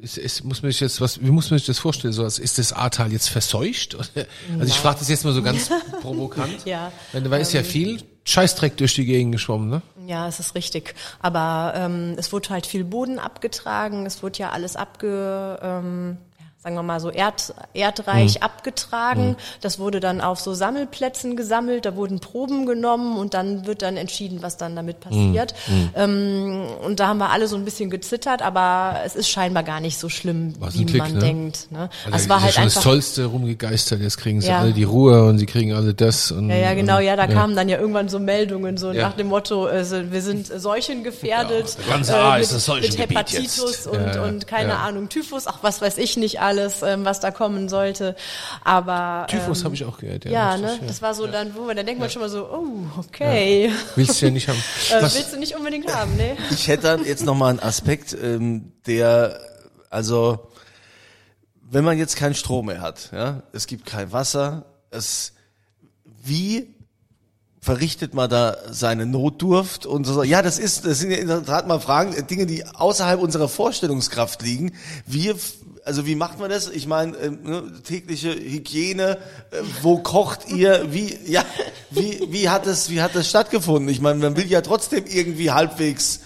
[0.00, 2.12] es, es muss man sich jetzt was, wie muss man sich das vorstellen?
[2.12, 3.96] So, als ist das Ahrtal jetzt verseucht?
[4.58, 5.70] Also ich frage das jetzt mal so ganz
[6.02, 6.64] provokant.
[6.64, 9.82] Ja, Weil da ist ja viel Scheißdreck durch die Gegend geschwommen, ne?
[10.06, 10.94] Ja, es ist richtig.
[11.20, 16.18] Aber ähm, es wurde halt viel Boden abgetragen, es wurde ja alles abge, ähm,
[16.62, 18.42] sagen wir mal so erd, erdreich Mhm.
[18.42, 19.36] abgetragen.
[19.60, 23.96] Das wurde dann auf so Sammelplätzen gesammelt, da wurden Proben genommen und dann wird dann
[23.96, 25.54] entschieden, was dann damit passiert.
[25.66, 25.90] Mhm.
[25.96, 29.80] Ähm, und da haben wir alle so ein bisschen gezittert, aber es ist scheinbar gar
[29.80, 31.18] nicht so schlimm, War's wie Klick, man ne?
[31.18, 31.66] denkt.
[31.72, 31.88] Ne?
[32.06, 34.00] Also es war halt schon einfach das Tollste rumgegeistert.
[34.00, 34.60] Jetzt kriegen sie Ja.
[34.60, 36.30] alle die Ruhe und sie kriegen alle das.
[36.30, 37.32] Und, Ja, ja, genau, ja, da ja.
[37.32, 39.08] kamen dann ja irgendwann so Meldungen, so Ja.
[39.08, 42.68] nach dem Motto, äh, so, wir sind Seuchen gefährdet, Ja, ganze A mit, ist das
[42.68, 44.78] mit Hepatitis und, und keine.
[44.78, 46.51] Ahnung, Typhus, ach, was weiß ich nicht alles,
[46.82, 48.16] ähm, was da kommen sollte,
[48.64, 49.26] aber...
[49.28, 50.24] Typhus ähm, habe ich auch gehört.
[50.24, 52.46] Ja, Ja, ne, das war so dann, wo man, dann denkt man schon mal so,
[52.46, 54.58] oh, okay, Willst du ja nicht haben.
[54.90, 56.36] äh, willst du nicht unbedingt haben, ne?
[56.50, 59.38] Ich hätte dann jetzt noch mal einen Aspekt, ähm, der,
[59.90, 60.50] also,
[61.70, 65.32] wenn man jetzt keinen Strom mehr hat, ja, es gibt kein Wasser, es,
[66.22, 66.72] wie
[67.62, 70.24] verrichtet man da seine Notdurft und so.
[70.24, 73.48] Ja, das ist, das sind ja in der Tat mal Fragen, Dinge, die außerhalb unserer
[73.48, 74.72] Vorstellungskraft liegen.
[75.06, 75.36] Wir,
[75.84, 76.68] also wie macht man das?
[76.68, 79.18] Ich meine, ähm, ne, tägliche Hygiene,
[79.50, 80.92] äh, wo kocht ihr?
[80.92, 81.44] Wie, ja,
[81.90, 83.88] wie, wie hat das, wie hat das stattgefunden?
[83.88, 86.20] Ich meine, man will ja trotzdem irgendwie halbwegs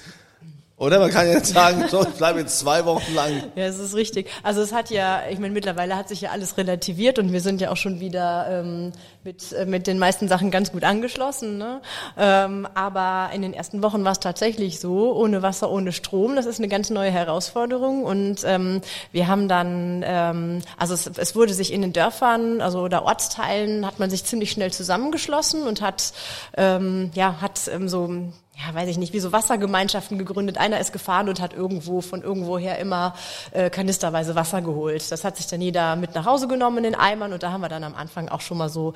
[0.79, 3.45] oder man kann jetzt sagen, so, ich bleibe jetzt zwei Wochen lang.
[3.55, 4.29] Ja, es ist richtig.
[4.43, 7.63] Also es hat ja, ich meine, mittlerweile hat sich ja alles relativiert und wir sind
[7.63, 8.93] ja auch schon wieder ähm,
[9.25, 11.57] mit, äh, mit den meisten Sachen ganz gut angeschlossen.
[11.57, 11.81] Ne?
[12.19, 16.37] Ähm, aber in den ersten Wochen war es tatsächlich so, ohne Wasser, ohne Strom.
[16.37, 18.05] Das ist eine ganz neue Herausforderung.
[18.05, 22.81] Und ähm, wir haben dann, ähm, also es, es wurde sich in den Dörfern, also
[22.81, 26.13] oder Ortsteilen, hat man sich ziemlich schnell zusammengeschlossen und hat,
[26.55, 28.11] ähm, ja, hat ähm, so
[28.59, 30.57] ja, weiß ich nicht, wie so Wassergemeinschaften gegründet.
[30.57, 33.15] Einer ist gefahren und hat irgendwo von irgendwoher immer
[33.51, 35.13] äh, kanisterweise Wasser geholt.
[35.13, 37.61] Das hat sich dann jeder mit nach Hause genommen in den Eimern und da haben
[37.61, 38.95] wir dann am Anfang auch schon mal so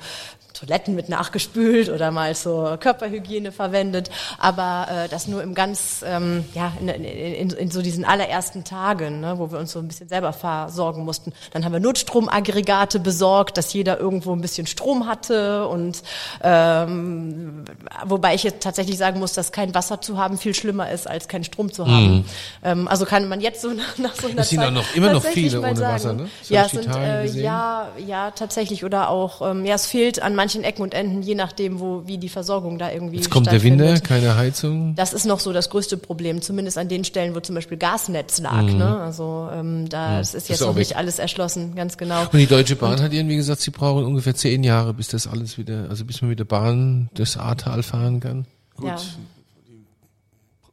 [0.53, 4.09] Toiletten mit nachgespült oder mal zur Körperhygiene verwendet.
[4.39, 8.63] Aber äh, das nur im ganz, ähm, ja, in, in, in, in so diesen allerersten
[8.63, 11.33] Tagen, ne, wo wir uns so ein bisschen selber versorgen mussten.
[11.51, 16.01] Dann haben wir Notstromaggregate besorgt, dass jeder irgendwo ein bisschen Strom hatte und
[16.41, 17.63] ähm,
[18.05, 21.27] wobei ich jetzt tatsächlich sagen muss, dass kein Wasser zu haben viel schlimmer ist, als
[21.27, 22.25] keinen Strom zu haben.
[22.63, 24.95] Ähm, also kann man jetzt so nach, nach so einer Es sind Zeit auch noch-
[24.95, 25.93] immer noch viele ohne sagen.
[25.95, 26.27] Wasser, ne?
[26.43, 30.63] So ja, sind, äh, ja, ja, tatsächlich oder auch, ähm, ja, es fehlt an manchen
[30.63, 33.61] Ecken und Enden, je nachdem, wo wie die Versorgung da irgendwie jetzt kommt der.
[33.63, 34.95] Winter, keine Heizung.
[34.95, 38.39] Das ist noch so das größte Problem, zumindest an den Stellen, wo zum Beispiel Gasnetz
[38.39, 38.63] lag.
[38.63, 38.99] Ne?
[38.99, 40.37] Also ähm, da ist Mhm.
[40.37, 40.97] Ist jetzt auch noch nicht weg.
[40.97, 42.21] alles erschlossen, ganz genau.
[42.23, 45.57] Und die Deutsche Bahn hat irgendwie gesagt, sie brauchen ungefähr zehn Jahre, bis das alles
[45.57, 48.45] wieder, also bis man mit der Bahn das Ahrtal fahren kann.
[48.77, 48.95] Gut, Ja.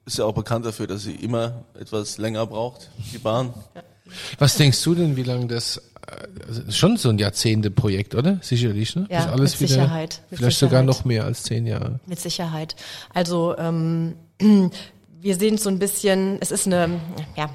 [0.09, 3.53] Ist ja auch bekannt dafür, dass sie immer etwas länger braucht, die Bahn.
[4.39, 5.83] Was denkst du denn, wie lange das,
[6.47, 8.39] also ist schon so ein Jahrzehnte-Projekt, oder?
[8.41, 9.07] Sicherlich, ne?
[9.11, 10.87] Ja, mit wieder, Sicherheit, mit vielleicht sogar Sicherheit.
[10.87, 12.01] noch mehr als zehn Jahre.
[12.07, 12.75] Mit Sicherheit.
[13.13, 14.15] Also ähm,
[15.21, 17.01] wir sehen so ein bisschen, es ist eine,
[17.37, 17.51] ja,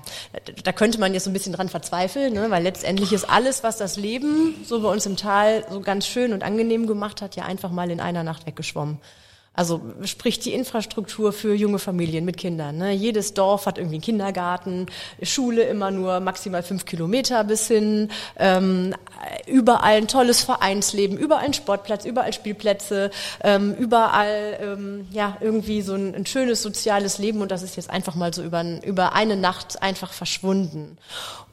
[0.63, 2.51] da könnte man jetzt so ein bisschen dran verzweifeln, ne?
[2.51, 6.33] weil letztendlich ist alles, was das Leben so bei uns im Tal so ganz schön
[6.33, 8.99] und angenehm gemacht hat, ja einfach mal in einer Nacht weggeschwommen.
[9.55, 12.77] Also sprich die Infrastruktur für junge Familien mit Kindern.
[12.77, 12.91] Ne?
[12.91, 14.87] Jedes Dorf hat irgendwie einen Kindergarten,
[15.21, 18.95] Schule immer nur maximal fünf Kilometer bis hin, ähm,
[19.45, 23.11] überall ein tolles Vereinsleben, überall ein Sportplatz, überall Spielplätze,
[23.43, 27.91] ähm, überall ähm, ja irgendwie so ein, ein schönes soziales Leben und das ist jetzt
[27.91, 30.97] einfach mal so über, über eine Nacht einfach verschwunden.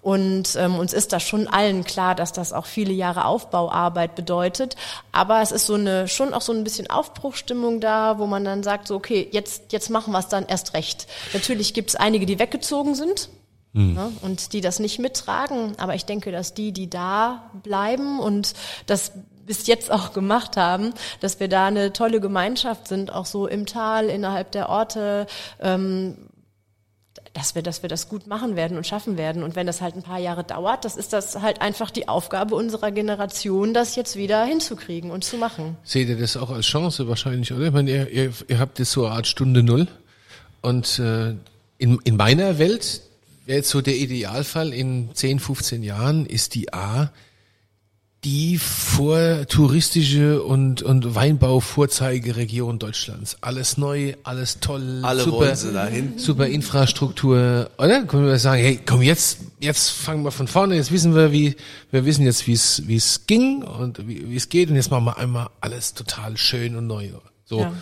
[0.02, 4.76] Und ähm, uns ist da schon allen klar, dass das auch viele Jahre Aufbauarbeit bedeutet.
[5.12, 8.62] Aber es ist so eine schon auch so ein bisschen Aufbruchstimmung da, wo man dann
[8.62, 11.06] sagt, so okay, jetzt jetzt machen wir es dann erst recht.
[11.32, 13.30] Natürlich gibt es einige, die weggezogen sind.
[13.72, 18.54] Ne, und die das nicht mittragen, aber ich denke, dass die, die da bleiben und
[18.86, 19.12] das
[19.46, 23.66] bis jetzt auch gemacht haben, dass wir da eine tolle Gemeinschaft sind, auch so im
[23.66, 25.26] Tal, innerhalb der Orte,
[25.60, 26.16] ähm,
[27.32, 29.42] dass wir, dass wir das gut machen werden und schaffen werden.
[29.42, 32.54] Und wenn das halt ein paar Jahre dauert, das ist das halt einfach die Aufgabe
[32.54, 35.76] unserer Generation, das jetzt wieder hinzukriegen und zu machen.
[35.84, 37.66] Seht ihr das auch als Chance wahrscheinlich, oder?
[37.66, 39.86] Ich meine, ihr, ihr, ihr habt jetzt so eine Art Stunde Null.
[40.60, 41.34] Und äh,
[41.78, 43.02] in, in meiner Welt
[43.46, 47.10] wäre jetzt so der Idealfall, in 10, 15 Jahren ist die A
[48.24, 53.38] die vor touristische und, und Weinbau-Vorzeigeregion Deutschlands.
[53.40, 56.18] Alles neu, alles toll, Alle super, wollen sie dahin.
[56.18, 57.70] super Infrastruktur.
[57.78, 61.32] Oder können wir sagen, hey, komm jetzt, jetzt fangen wir von vorne, jetzt wissen wir,
[61.32, 61.56] wie,
[61.90, 64.90] wir wissen jetzt, wie es, wie es ging und wie, wie es geht und jetzt
[64.90, 67.08] machen wir einmal alles total schön und neu.
[67.46, 67.60] So.
[67.60, 67.72] Ja.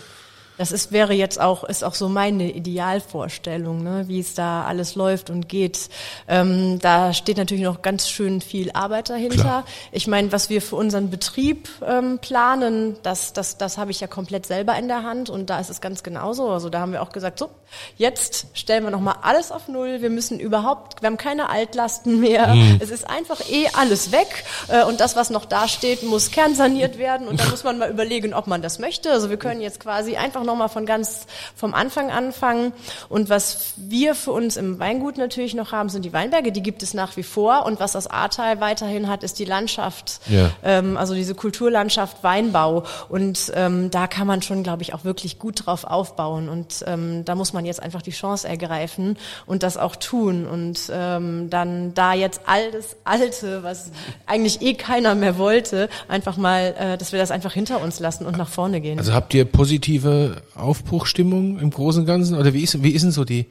[0.59, 4.95] Das ist, wäre jetzt auch, ist auch so meine Idealvorstellung, ne, wie es da alles
[4.95, 5.87] läuft und geht.
[6.27, 9.39] Ähm, da steht natürlich noch ganz schön viel Arbeit dahinter.
[9.39, 9.65] Klar.
[9.93, 14.07] Ich meine, was wir für unseren Betrieb ähm, planen, das, das, das habe ich ja
[14.07, 16.49] komplett selber in der Hand und da ist es ganz genauso.
[16.49, 17.49] Also da haben wir auch gesagt, so,
[17.95, 20.01] jetzt stellen wir nochmal alles auf Null.
[20.01, 22.53] Wir müssen überhaupt, wir haben keine Altlasten mehr.
[22.81, 26.97] Es ist einfach eh alles weg äh, und das, was noch da steht, muss kernsaniert
[26.97, 29.09] werden und da muss man mal überlegen, ob man das möchte.
[29.09, 31.25] Also wir können jetzt quasi einfach nochmal von ganz
[31.55, 32.73] vom Anfang anfangen.
[33.07, 36.83] Und was wir für uns im Weingut natürlich noch haben, sind die Weinberge, die gibt
[36.83, 37.65] es nach wie vor.
[37.65, 40.51] Und was das Ahrtal weiterhin hat, ist die Landschaft, Ja.
[40.63, 42.83] ähm, also diese Kulturlandschaft Weinbau.
[43.09, 46.49] Und ähm, da kann man schon, glaube ich, auch wirklich gut drauf aufbauen.
[46.49, 50.47] Und ähm, da muss man jetzt einfach die Chance ergreifen und das auch tun.
[50.47, 53.91] Und ähm, dann da jetzt all das Alte, was
[54.25, 58.25] eigentlich eh keiner mehr wollte, einfach mal, äh, dass wir das einfach hinter uns lassen
[58.25, 58.97] und nach vorne gehen.
[58.99, 62.35] Also habt ihr positive Aufbruchstimmung im Großen und Ganzen?
[62.37, 63.45] Oder wie ist, wie ist denn so die,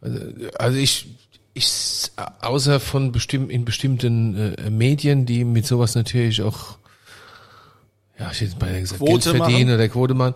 [0.00, 0.18] also,
[0.58, 1.08] also ich,
[1.54, 6.78] ich, außer von bestimm, in bestimmten äh, Medien, die mit sowas natürlich auch,
[8.18, 9.74] ja, ich hätte beinahe gesagt, Quote Geld verdienen machen?
[9.74, 10.34] oder Quote machen,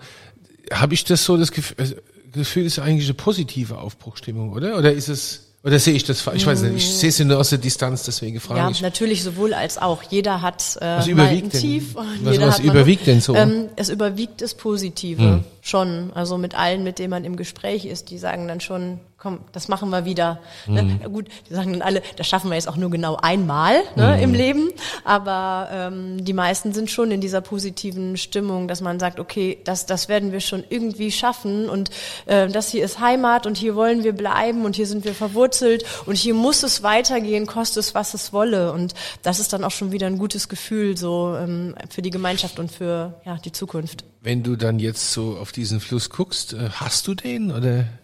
[0.73, 1.95] habe ich das so das Gefühl, also,
[2.33, 4.77] Gefühl ist eigentlich eine positive Aufbruchstimmung, oder?
[4.77, 6.39] Oder ist es, oder sehe ich das falsch?
[6.39, 8.83] Ich weiß nicht, ich sehe es nur aus der Distanz, deswegen frage Ja, ich.
[8.83, 10.03] natürlich sowohl als auch.
[10.03, 11.61] Jeder hat äh, Was mal überwiegt ein denn?
[11.61, 11.95] Tief.
[11.95, 13.37] und Was- jeder was hat mal überwiegt denn so?
[13.37, 16.13] Ähm, es überwiegt das Positive schon.
[16.15, 19.69] Also mit allen, mit denen man im Gespräch ist, die sagen dann schon, komm, das
[19.69, 20.39] machen wir wieder.
[20.67, 20.99] Ne?
[21.01, 24.23] Ja, gut, die sagen dann alle, das schaffen wir jetzt auch nur genau einmal ne,
[24.23, 24.69] im Leben.
[25.03, 29.87] Aber ähm, die meisten sind schon in dieser positiven Stimmung, dass man sagt, okay, das,
[29.87, 31.89] das werden wir schon irgendwie schaffen und
[32.27, 35.87] äh, das hier ist Heimat und hier wollen wir bleiben und hier sind wir verwurzelt
[36.05, 38.73] und hier muss es weitergehen, koste es, was es wolle.
[38.73, 38.93] Und
[39.23, 42.71] das ist dann auch schon wieder ein gutes Gefühl so ähm, für die Gemeinschaft und
[42.71, 44.05] für ja, die Zukunft.
[44.21, 47.87] Wenn du dann jetzt so auf diesen Fluss guckst, äh, hast du den oder?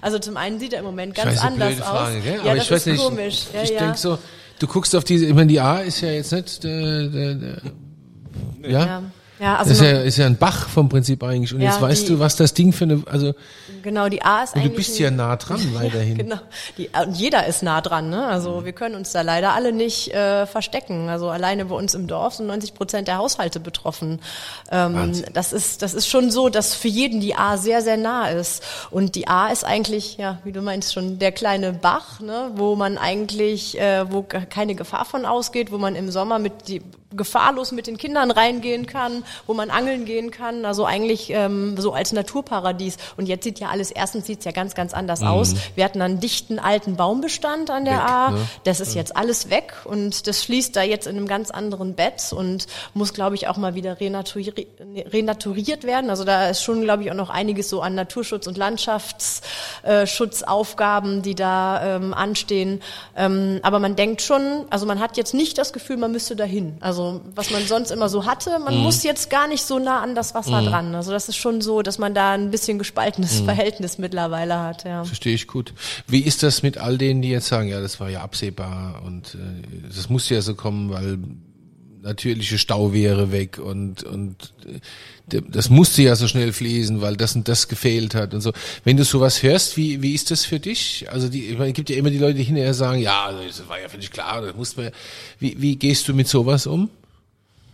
[0.00, 2.24] Also zum einen sieht er im Moment ganz eine anders Frage, aus.
[2.24, 2.34] Gell?
[2.36, 3.44] Ja, Aber das ich weiß ist nicht, komisch.
[3.52, 3.78] Ja, ich ja.
[3.78, 4.18] denk so,
[4.58, 7.62] du guckst auf diese, ich meine, die A ist ja jetzt nicht, der, der, der,
[8.68, 9.02] ja,
[9.42, 9.58] ja.
[9.58, 11.52] das also ist ja, ist ja ein Bach vom Prinzip eigentlich.
[11.52, 13.34] Und Ja, jetzt weißt die- du, was das Ding für eine, also
[13.82, 16.16] genau die A ist und eigentlich du bist ja nah dran weiterhin.
[16.18, 16.36] Genau.
[16.78, 18.08] Die, und jeder ist nah dran.
[18.10, 18.24] Ne?
[18.26, 21.08] Also wir können uns da leider alle nicht äh, verstecken.
[21.08, 24.20] Also alleine bei uns im Dorf sind 90 Prozent der Haushalte betroffen.
[24.70, 28.28] Ähm, das ist das ist schon so, dass für jeden die A sehr sehr nah
[28.28, 28.62] ist.
[28.90, 32.50] Und die A ist eigentlich, ja, wie du meinst schon, der kleine Bach, ne?
[32.54, 36.82] wo man eigentlich, äh, wo keine Gefahr von ausgeht, wo man im Sommer mit die
[37.14, 40.64] gefahrlos mit den Kindern reingehen kann, wo man angeln gehen kann.
[40.64, 42.96] Also eigentlich ähm, so als Naturparadies.
[43.16, 45.54] Und jetzt sieht ja alles, erstens sieht's ja ganz, ganz anders aus.
[45.74, 48.30] Wir hatten einen dichten alten Baumbestand an der Weg, A.
[48.30, 48.38] ne?
[48.64, 52.32] Das ist jetzt alles weg und das schließt da jetzt in einem ganz anderen Bett
[52.32, 54.52] und muss, glaube ich, auch mal wieder renaturi
[55.12, 56.10] renaturiert werden.
[56.10, 61.34] Also da ist schon, glaube ich, auch noch einiges so an Naturschutz und Landschaftsschutzaufgaben, die
[61.34, 62.80] da ähm, anstehen.
[63.16, 66.76] Ähm, aber man denkt schon, also man hat jetzt nicht das Gefühl, man müsste dahin.
[66.80, 70.14] Also was man sonst immer so hatte, man muss jetzt gar nicht so nah an
[70.14, 70.94] das Wasser dran.
[70.94, 74.84] Also das ist schon so, dass man da ein bisschen gespaltenes Verhältnis mittlerweile hat.
[74.84, 75.04] Ja.
[75.04, 75.72] Verstehe ich gut.
[76.06, 79.34] Wie ist das mit all denen, die jetzt sagen, ja, das war ja absehbar und
[79.34, 81.18] äh, das musste ja so kommen, weil
[82.02, 87.46] natürliche Stauwehre weg und und äh, das musste ja so schnell fließen, weil das und
[87.46, 88.52] das gefehlt hat und so.
[88.82, 91.06] Wenn du sowas hörst, wie wie ist das für dich?
[91.12, 93.38] Also die, ich meine, es gibt ja immer die Leute, die hinterher sagen, ja, also
[93.46, 94.84] das war ja dich klar, das musste man.
[94.90, 94.96] ja-
[95.38, 96.90] Wie wie gehst du mit sowas um?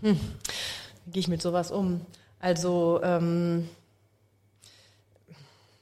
[0.03, 0.15] Wie
[1.11, 2.01] gehe ich mit sowas um?
[2.41, 3.69] Also ähm,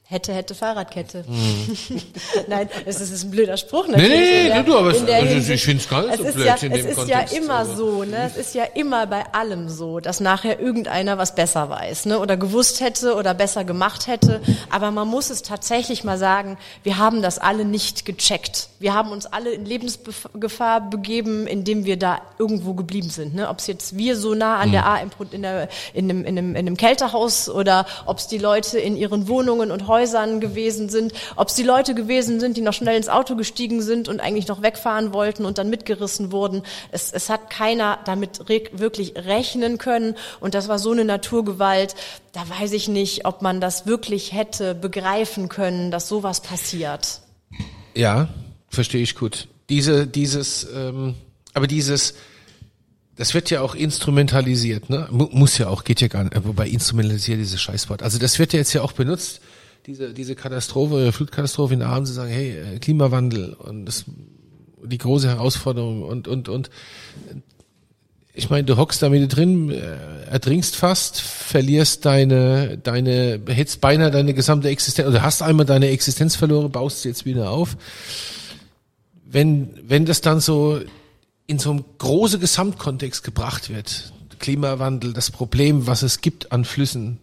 [0.09, 1.25] hätte, hätte Fahrradkette.
[2.47, 4.09] Nein, es ist, es ist ein blöder Spruch natürlich.
[4.09, 4.15] Mhm.
[4.17, 5.65] nee, in der- du, aber der also ich Hinsicht.
[5.65, 7.55] find's gar nicht es so ist blöd ja, in Es dem ist Kontext, ja immer
[7.55, 7.75] also.
[7.75, 8.23] so, ne?
[8.25, 12.19] Es ist ja immer bei allem so, dass nachher irgendeiner was besser weiß, ne?
[12.19, 14.39] Oder gewusst hätte oder besser gemacht hätte.
[14.69, 18.69] Aber man muss es tatsächlich mal sagen, wir haben das alle nicht gecheckt.
[18.79, 23.35] Wir haben uns alle in Lebensgefahr begeben, indem wir da irgendwo geblieben sind.
[23.35, 23.49] Ne?
[23.49, 26.49] Ob es jetzt wir so nah an der A in, der, in, einem, in, einem,
[26.51, 30.89] in einem Kältehaus oder ob es die Leute in ihren Wohnungen und Häusern Häusern gewesen
[30.89, 34.19] sind, ob es die Leute gewesen sind, die noch schnell ins Auto gestiegen sind und
[34.19, 36.61] eigentlich noch wegfahren wollten und dann mitgerissen wurden.
[36.91, 41.95] Es, es hat keiner damit wirklich rechnen können und das war so eine Naturgewalt.
[42.31, 47.21] Da weiß ich nicht, ob man das wirklich hätte begreifen können, dass sowas passiert.
[47.95, 48.29] Ja,
[48.69, 49.47] verstehe ich gut.
[49.69, 51.15] Diese, dieses, ähm,
[51.53, 52.13] aber dieses,
[53.15, 55.07] das wird ja auch instrumentalisiert, ne?
[55.09, 58.03] Muss ja auch, geht ja gar nicht, wobei instrumentalisiert dieses Scheißwort.
[58.03, 59.41] Also das wird ja jetzt ja auch benutzt,
[59.87, 64.03] diese, diese Katastrophe, Flutkatastrophe in Abend zu sagen, hey, äh, Klimawandel und das,
[64.83, 66.69] die große Herausforderung und, und, und.
[68.33, 74.11] Ich meine, du hockst da mit drin, äh, ertrinkst fast, verlierst deine, deine, hättest beinahe
[74.11, 77.77] deine gesamte Existenz, oder hast einmal deine Existenz verloren, baust sie jetzt wieder auf.
[79.23, 80.81] Wenn, wenn das dann so
[81.47, 84.11] in so einem großen Gesamtkontext gebracht wird.
[84.39, 87.19] Klimawandel, das Problem, was es gibt an Flüssen.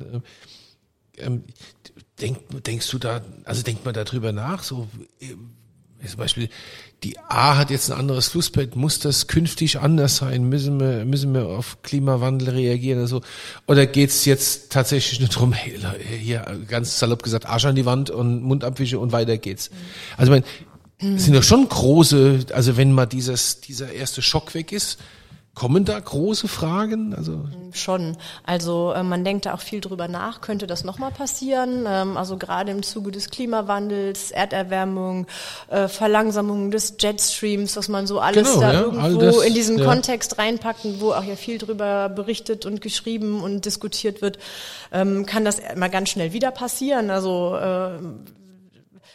[2.25, 4.62] Denk, denkst du da, also denkt man darüber nach?
[4.62, 4.89] So,
[5.20, 5.35] äh,
[6.09, 6.49] zum Beispiel,
[7.03, 10.49] die A hat jetzt ein anderes Flussbett, muss das künftig anders sein?
[10.49, 13.20] Müssen wir, müssen wir auf Klimawandel reagieren oder so?
[13.66, 15.79] Oder geht's jetzt tatsächlich nur darum, hey,
[16.18, 19.68] hier ganz salopp gesagt, Arsch an die Wand und Mundabwische und weiter geht's?
[20.16, 20.41] Also ich
[20.99, 24.99] meine, es sind ja schon große, also wenn mal dieses, dieser erste Schock weg ist,
[25.55, 27.15] Kommen da große Fragen?
[27.15, 28.17] Also schon.
[28.45, 30.41] Also äh, man denkt da auch viel drüber nach.
[30.41, 31.85] Könnte das nochmal passieren?
[31.87, 35.29] Ähm, also gerade im Zuge des Klimawandels, Erderwärmung,
[35.69, 39.55] äh, Verlangsamung des Jetstreams, was man so alles Genau, da ja, irgendwo all das, in
[39.55, 39.85] diesen ja.
[39.85, 44.39] Kontext reinpackt, wo auch ja viel drüber berichtet und geschrieben und diskutiert wird,
[44.93, 47.11] ähm, kann das immer ganz schnell wieder passieren.
[47.11, 47.99] Also äh,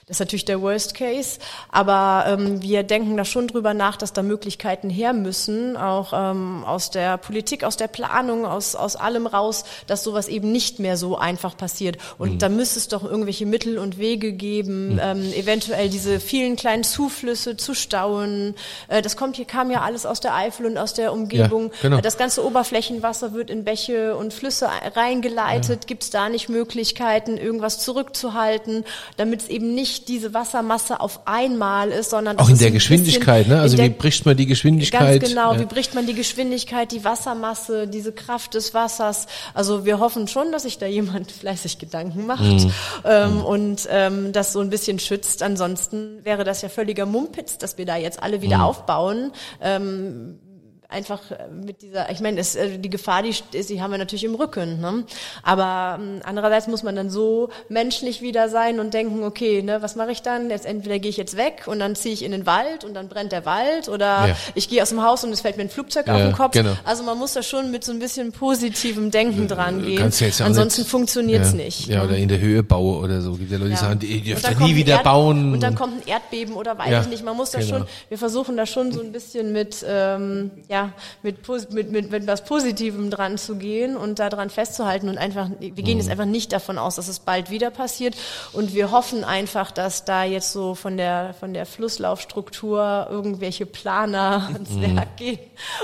[0.10, 1.38] das ist natürlich der Worst Case,
[1.72, 6.64] aber ähm, wir denken da schon drüber nach, dass da Möglichkeiten her müssen, auch ähm,
[6.66, 10.98] aus der Politik, aus der Planung, aus, aus allem raus, dass sowas eben nicht mehr
[10.98, 12.00] so einfach passiert.
[12.18, 16.84] Und da müsste es doch irgendwelche Mittel und Wege geben, ähm, eventuell diese vielen kleinen
[16.84, 18.56] Zuflüsse zu stauen.
[18.88, 21.72] Äh, das kommt hier kam ja alles aus der Eifel und aus der Umgebung.
[21.84, 22.02] genau.
[22.02, 25.86] Das ganze Oberflächenwasser wird in Bäche und Flüsse reingeleitet.
[25.86, 28.86] Gibt es da nicht Möglichkeiten, irgendwas zurückzuhalten,
[29.16, 33.56] damit es eben nicht diese Wassermasse auf einmal ist, sondern auch in der Geschwindigkeit, bisschen
[33.58, 33.62] ne?
[33.62, 35.20] Also wie bricht man die Geschwindigkeit?
[35.22, 35.60] Ganz genau, Ja.
[35.60, 39.28] wie bricht man die Geschwindigkeit, die Wassermasse, diese Kraft des Wassers.
[39.54, 42.72] Also wir hoffen schon, dass sich da jemand fleißig Gedanken macht Mhm.
[43.06, 45.44] ähm, und ähm, das so ein bisschen schützt.
[45.44, 48.42] Ansonsten wäre das ja völliger Mumpitz, dass wir da jetzt alle Mhm.
[48.42, 49.32] wieder aufbauen.
[49.62, 50.40] Ähm,
[50.92, 54.00] einfach äh, mit dieser, ich meine, es, äh, die Gefahr, die, st- die haben wir
[54.00, 54.82] natürlich im Rücken.
[54.82, 55.04] Ne?
[55.44, 59.96] Aber ähm, andererseits muss man dann so menschlich wieder sein und denken, okay, ne, was
[59.96, 60.50] mache ich dann?
[60.50, 63.08] Jetzt entweder gehe ich jetzt weg und dann ziehe ich in den Wald und dann
[63.08, 64.36] brennt der Wald oder Ja.
[64.56, 66.54] ich gehe aus dem Haus und es fällt mir ein Flugzeug Ja, auf den Kopf.
[66.54, 66.74] genau.
[66.86, 70.00] Also man muss da schon mit so ein bisschen positivem Denken dran gehen.
[70.00, 71.56] Ja Ansonsten nicht- funktioniert's ja.
[71.58, 71.88] nicht.
[71.88, 72.06] Ja, ne?
[72.08, 73.34] oder in der Höhe baue oder so.
[73.34, 75.54] Gibt ja Leute, die sagen, ja kommt nie wieder Erd- bauen.
[75.54, 77.24] Und dann kommt ein Erdbeben oder weiß ich nicht.
[77.24, 77.78] Man muss da genau.
[77.80, 80.79] schon, wir versuchen da schon so ein bisschen mit, ähm, ja,
[81.24, 85.50] mit, pos- mit, mit, mit was Positivem dran zu gehen und daran festzuhalten und einfach,
[85.60, 86.00] wir gehen Mhm.
[86.02, 88.16] jetzt einfach nicht davon aus, dass es bald wieder passiert
[88.54, 94.50] und wir hoffen einfach, dass da jetzt so von der, von der Flusslaufstruktur irgendwelche Planer
[94.54, 94.96] ans Mhm.
[94.98, 95.40] Werk gehen,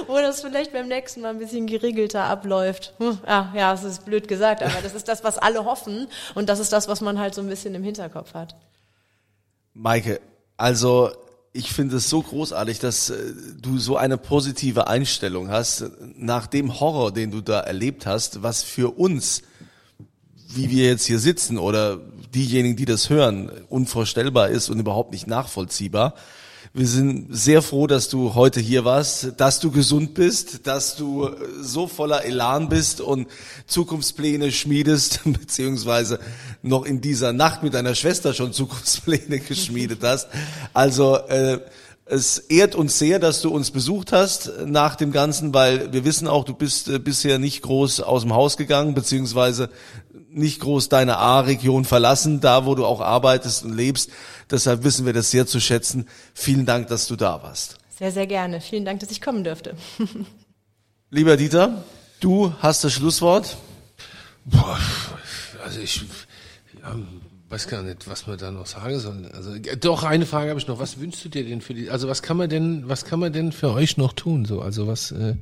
[0.08, 2.94] wo das vielleicht beim nächsten Mal ein bisschen geregelter abläuft.
[3.00, 6.50] Hm, ja, ja, es ist blöd gesagt, aber das ist das, was alle hoffen und
[6.50, 8.56] das ist das, was man halt so ein bisschen im Hinterkopf hat.
[9.74, 10.22] Maike,
[10.58, 11.12] also
[11.56, 15.86] ich finde es so großartig, dass äh, du so eine positive Einstellung hast
[16.18, 19.42] nach dem Horror, den du da erlebt hast, was für uns,
[20.50, 21.98] wie wir jetzt hier sitzen oder
[22.34, 26.16] diejenigen, die das hören, unvorstellbar ist und überhaupt nicht nachvollziehbar.
[26.78, 31.28] Wir sind sehr froh, dass du heute hier warst, dass du gesund bist, dass du
[31.28, 33.30] äh, so voller Elan bist und
[33.66, 36.20] Zukunftspläne schmiedest, beziehungsweise
[36.64, 40.28] noch in dieser Nacht mit deiner Schwester schon Zukunftspläne geschmiedet hast.
[40.74, 41.60] Also äh,
[42.04, 46.28] es ehrt uns sehr, dass du uns besucht hast nach dem Ganzen, weil wir wissen
[46.28, 49.70] auch, du bist äh, bisher nicht groß aus dem Haus gegangen, beziehungsweise
[50.36, 54.12] nicht groß deine A-Region verlassen, da wo du auch arbeitest und lebst.
[54.52, 56.08] Deshalb wissen wir das sehr zu schätzen.
[56.34, 57.78] Vielen Dank, dass du da warst.
[57.98, 58.60] Sehr, sehr gerne.
[58.62, 59.76] Vielen Dank, dass ich kommen dürfte.
[61.10, 61.84] Lieber Dieter,
[62.20, 63.58] du hast das Schlusswort.
[64.44, 64.80] Boah,
[65.64, 66.02] also ich
[66.82, 66.96] ja,
[67.50, 69.32] weiß gar nicht, was man da noch sagen soll.
[69.34, 70.80] Also äh, doch eine Frage habe ich noch.
[70.80, 71.90] Was wünschst du dir denn für die?
[71.90, 74.44] Also was kann man denn, was kann man denn für euch noch tun?
[74.44, 75.36] So, also was, äh,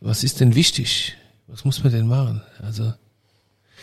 [0.00, 1.16] was ist denn wichtig?
[1.46, 2.42] Was muss man denn machen?
[2.62, 2.94] Also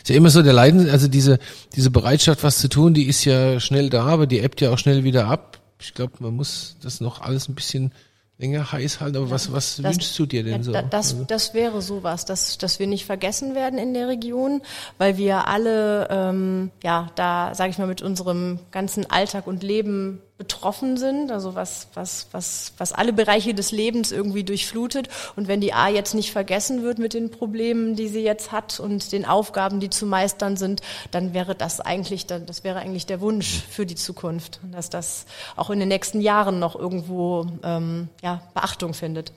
[0.04, 1.40] ist ja immer so der Leiden, also diese
[1.76, 4.78] diese Bereitschaft, was zu tun, die ist ja schnell da, aber die ebbt ja auch
[4.78, 5.60] schnell wieder ab.
[5.82, 7.92] Ich glaube, man muss das noch alles ein bisschen
[8.38, 9.18] länger heiß halten.
[9.18, 10.72] Aber was, was Das- wünschst du dir denn ja, so?
[10.72, 14.62] da- Das, Also, das wäre sowas, dass, dass wir nicht vergessen werden in der Region,
[14.98, 20.20] weil wir alle, ähm, ja, da sage ich mal, mit unserem ganzen Alltag und Leben
[20.38, 25.08] betroffen sind, also was, was, was, was alle Bereiche des Lebens irgendwie durchflutet.
[25.36, 28.80] Und wenn die A jetzt nicht vergessen wird mit den Problemen, die sie jetzt hat
[28.80, 30.82] und den Aufgaben, die zu meistern sind,
[31.12, 35.26] dann wäre das eigentlich, das wäre eigentlich der Wunsch für die Zukunft, dass das
[35.56, 39.32] auch in den nächsten Jahren noch irgendwo ähm, ja, Beachtung findet.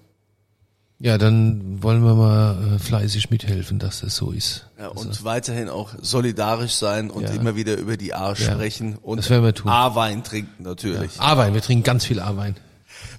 [0.99, 4.67] Ja, dann wollen wir mal äh, fleißig mithelfen, dass das so ist.
[4.79, 7.31] Ja, und weiterhin auch solidarisch sein und Ja.
[7.31, 9.71] immer wieder über die A sprechen und wir tun.
[9.71, 11.21] A-Wein trinken natürlich.
[11.21, 12.57] A-Wein, wir trinken ganz viel A-Wein.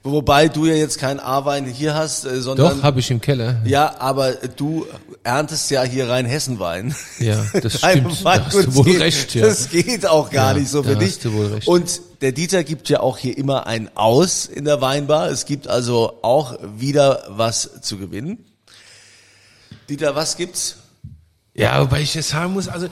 [0.04, 3.62] Wobei du ja jetzt keinen A-Wein hier hast, äh, sondern Doch, habe ich im Keller.
[3.66, 4.86] ja, aber du
[5.24, 6.96] erntest ja hier rein Hessenwein.
[7.20, 8.24] Ja, das stimmt.
[8.24, 8.40] Wein.
[8.40, 9.46] Da hast du wohl geht, recht, ja.
[9.46, 11.20] Das geht auch gar Ja, nicht so für hast dich.
[11.20, 11.68] du wohl recht.
[11.68, 15.30] Und der Dieter gibt ja auch hier immer ein Aus in der Weinbar.
[15.30, 18.46] Es gibt also auch wieder was zu gewinnen.
[19.90, 20.78] Dieter, was gibt's?
[21.54, 22.88] Ja, wobei ich jetzt sagen muss, also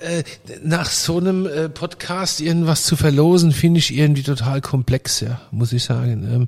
[0.00, 0.22] äh,
[0.62, 5.72] nach so einem äh, Podcast irgendwas zu verlosen, finde ich irgendwie total komplex, ja, muss
[5.72, 6.28] ich sagen.
[6.30, 6.46] Ähm,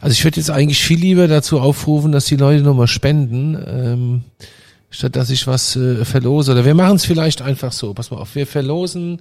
[0.00, 4.24] also ich würde jetzt eigentlich viel lieber dazu aufrufen, dass die Leute nochmal spenden, ähm,
[4.90, 6.52] statt dass ich was äh, verlose.
[6.52, 7.94] Oder wir machen es vielleicht einfach so.
[7.94, 9.20] Pass mal auf, wir verlosen,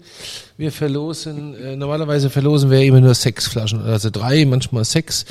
[0.58, 5.26] wir verlosen, äh, normalerweise verlosen wir immer nur sechs Flaschen, also drei, manchmal sechs.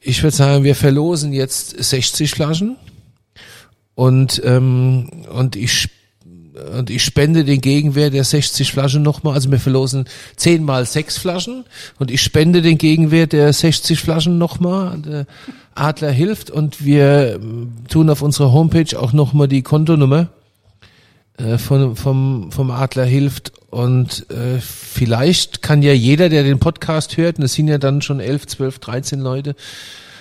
[0.00, 2.76] Ich würde sagen, wir verlosen jetzt 60 Flaschen
[3.94, 5.88] und ähm, und ich
[6.78, 10.04] und ich spende den Gegenwert der 60 Flaschen nochmal, also wir verlosen
[10.36, 11.64] 10 mal 6 Flaschen.
[11.98, 14.98] Und ich spende den Gegenwert der 60 Flaschen nochmal.
[14.98, 15.26] Der
[15.74, 16.50] Adler hilft.
[16.50, 20.28] Und wir ähm, tun auf unserer Homepage auch nochmal die Kontonummer
[21.38, 23.52] äh, von, vom, vom Adler hilft.
[23.70, 28.02] Und äh, vielleicht kann ja jeder, der den Podcast hört, und es sind ja dann
[28.02, 29.56] schon 11, 12, 13 Leute,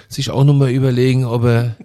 [0.08, 1.76] sich auch nochmal überlegen, ob er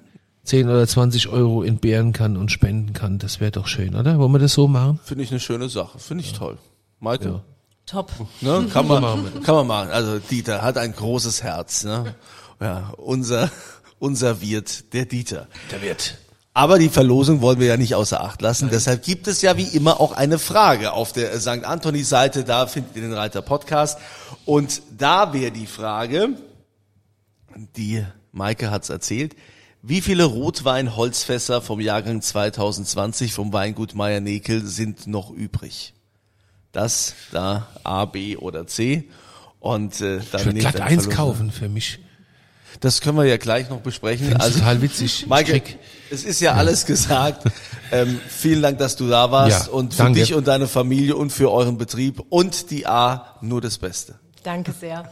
[0.47, 3.19] 10 oder 20 Euro entbehren kann und spenden kann.
[3.19, 4.19] Das wäre doch schön, oder?
[4.19, 5.01] Wollen wir das so machen?
[5.05, 5.99] Finde ich eine schöne Sache.
[5.99, 6.59] Finde ich toll.
[7.01, 7.43] Maike?
[7.85, 8.13] Top.
[8.41, 8.67] Ne?
[8.73, 9.91] Kann man, kann man machen.
[9.91, 11.85] Also Dieter hat ein großes Herz.
[11.85, 12.15] Ne?
[12.61, 13.51] Ja, unser,
[13.99, 15.47] unser Wirt, der Dieter.
[15.71, 16.19] Der wird.
[16.53, 18.71] Aber die Verlosung wollen wir ja nicht außer Acht lassen.
[18.71, 21.65] Deshalb gibt es ja wie immer auch eine Frage auf der St.
[21.65, 22.45] Anthony-Seite.
[22.45, 23.99] Da findet ihr den Reiter Podcast.
[24.47, 26.31] Und da wäre die Frage,
[27.77, 29.37] die Maike hat's erzählt,
[29.89, 35.95] wie viele Rotwein-Holzfässer vom Jahrgang 2020 vom Weingut Meier-Nekel sind noch übrig?
[36.73, 39.05] Das, da, A, B oder C.
[39.61, 41.99] Und äh, dann Ich würde glatt eins kaufen für mich.
[42.81, 44.27] Das können wir ja gleich noch besprechen.
[44.29, 45.27] Find's Also total witzig.
[45.45, 45.79] Krieg-
[46.11, 47.51] es ist ja alles gesagt.
[47.91, 50.21] Ähm, vielen Dank, dass du da warst Ja, und für danke.
[50.21, 54.17] dich und deine Familie und für euren Betrieb und die A nur das Beste.
[54.47, 55.11] Danke sehr.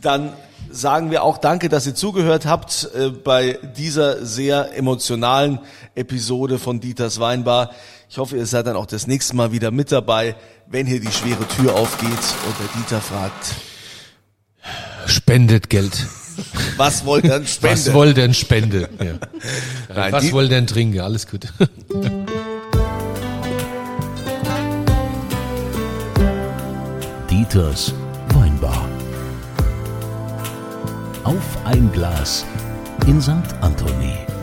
[0.00, 0.32] Dann
[0.70, 5.58] sagen wir auch Danke, dass ihr zugehört habt äh, bei dieser sehr emotionalen
[5.94, 7.72] Episode von Dieters Weinbar.
[8.08, 10.34] Ich hoffe, ihr seid dann auch das nächste Mal wieder mit dabei,
[10.66, 13.54] wenn hier die schwere Tür aufgeht und der Dieter fragt,
[15.04, 16.06] Spendet Geld.
[16.78, 17.76] was wollt ihr denn spenden?
[17.86, 18.88] Was wollt denn Spende?
[18.98, 19.18] Ja.
[19.94, 21.00] Nein, Was wollt denn trinken?
[21.00, 21.48] Alles gut.
[27.30, 27.92] Dieters
[31.24, 32.44] Auf ein Glas
[33.06, 33.32] in St.
[33.62, 34.33] Anthony.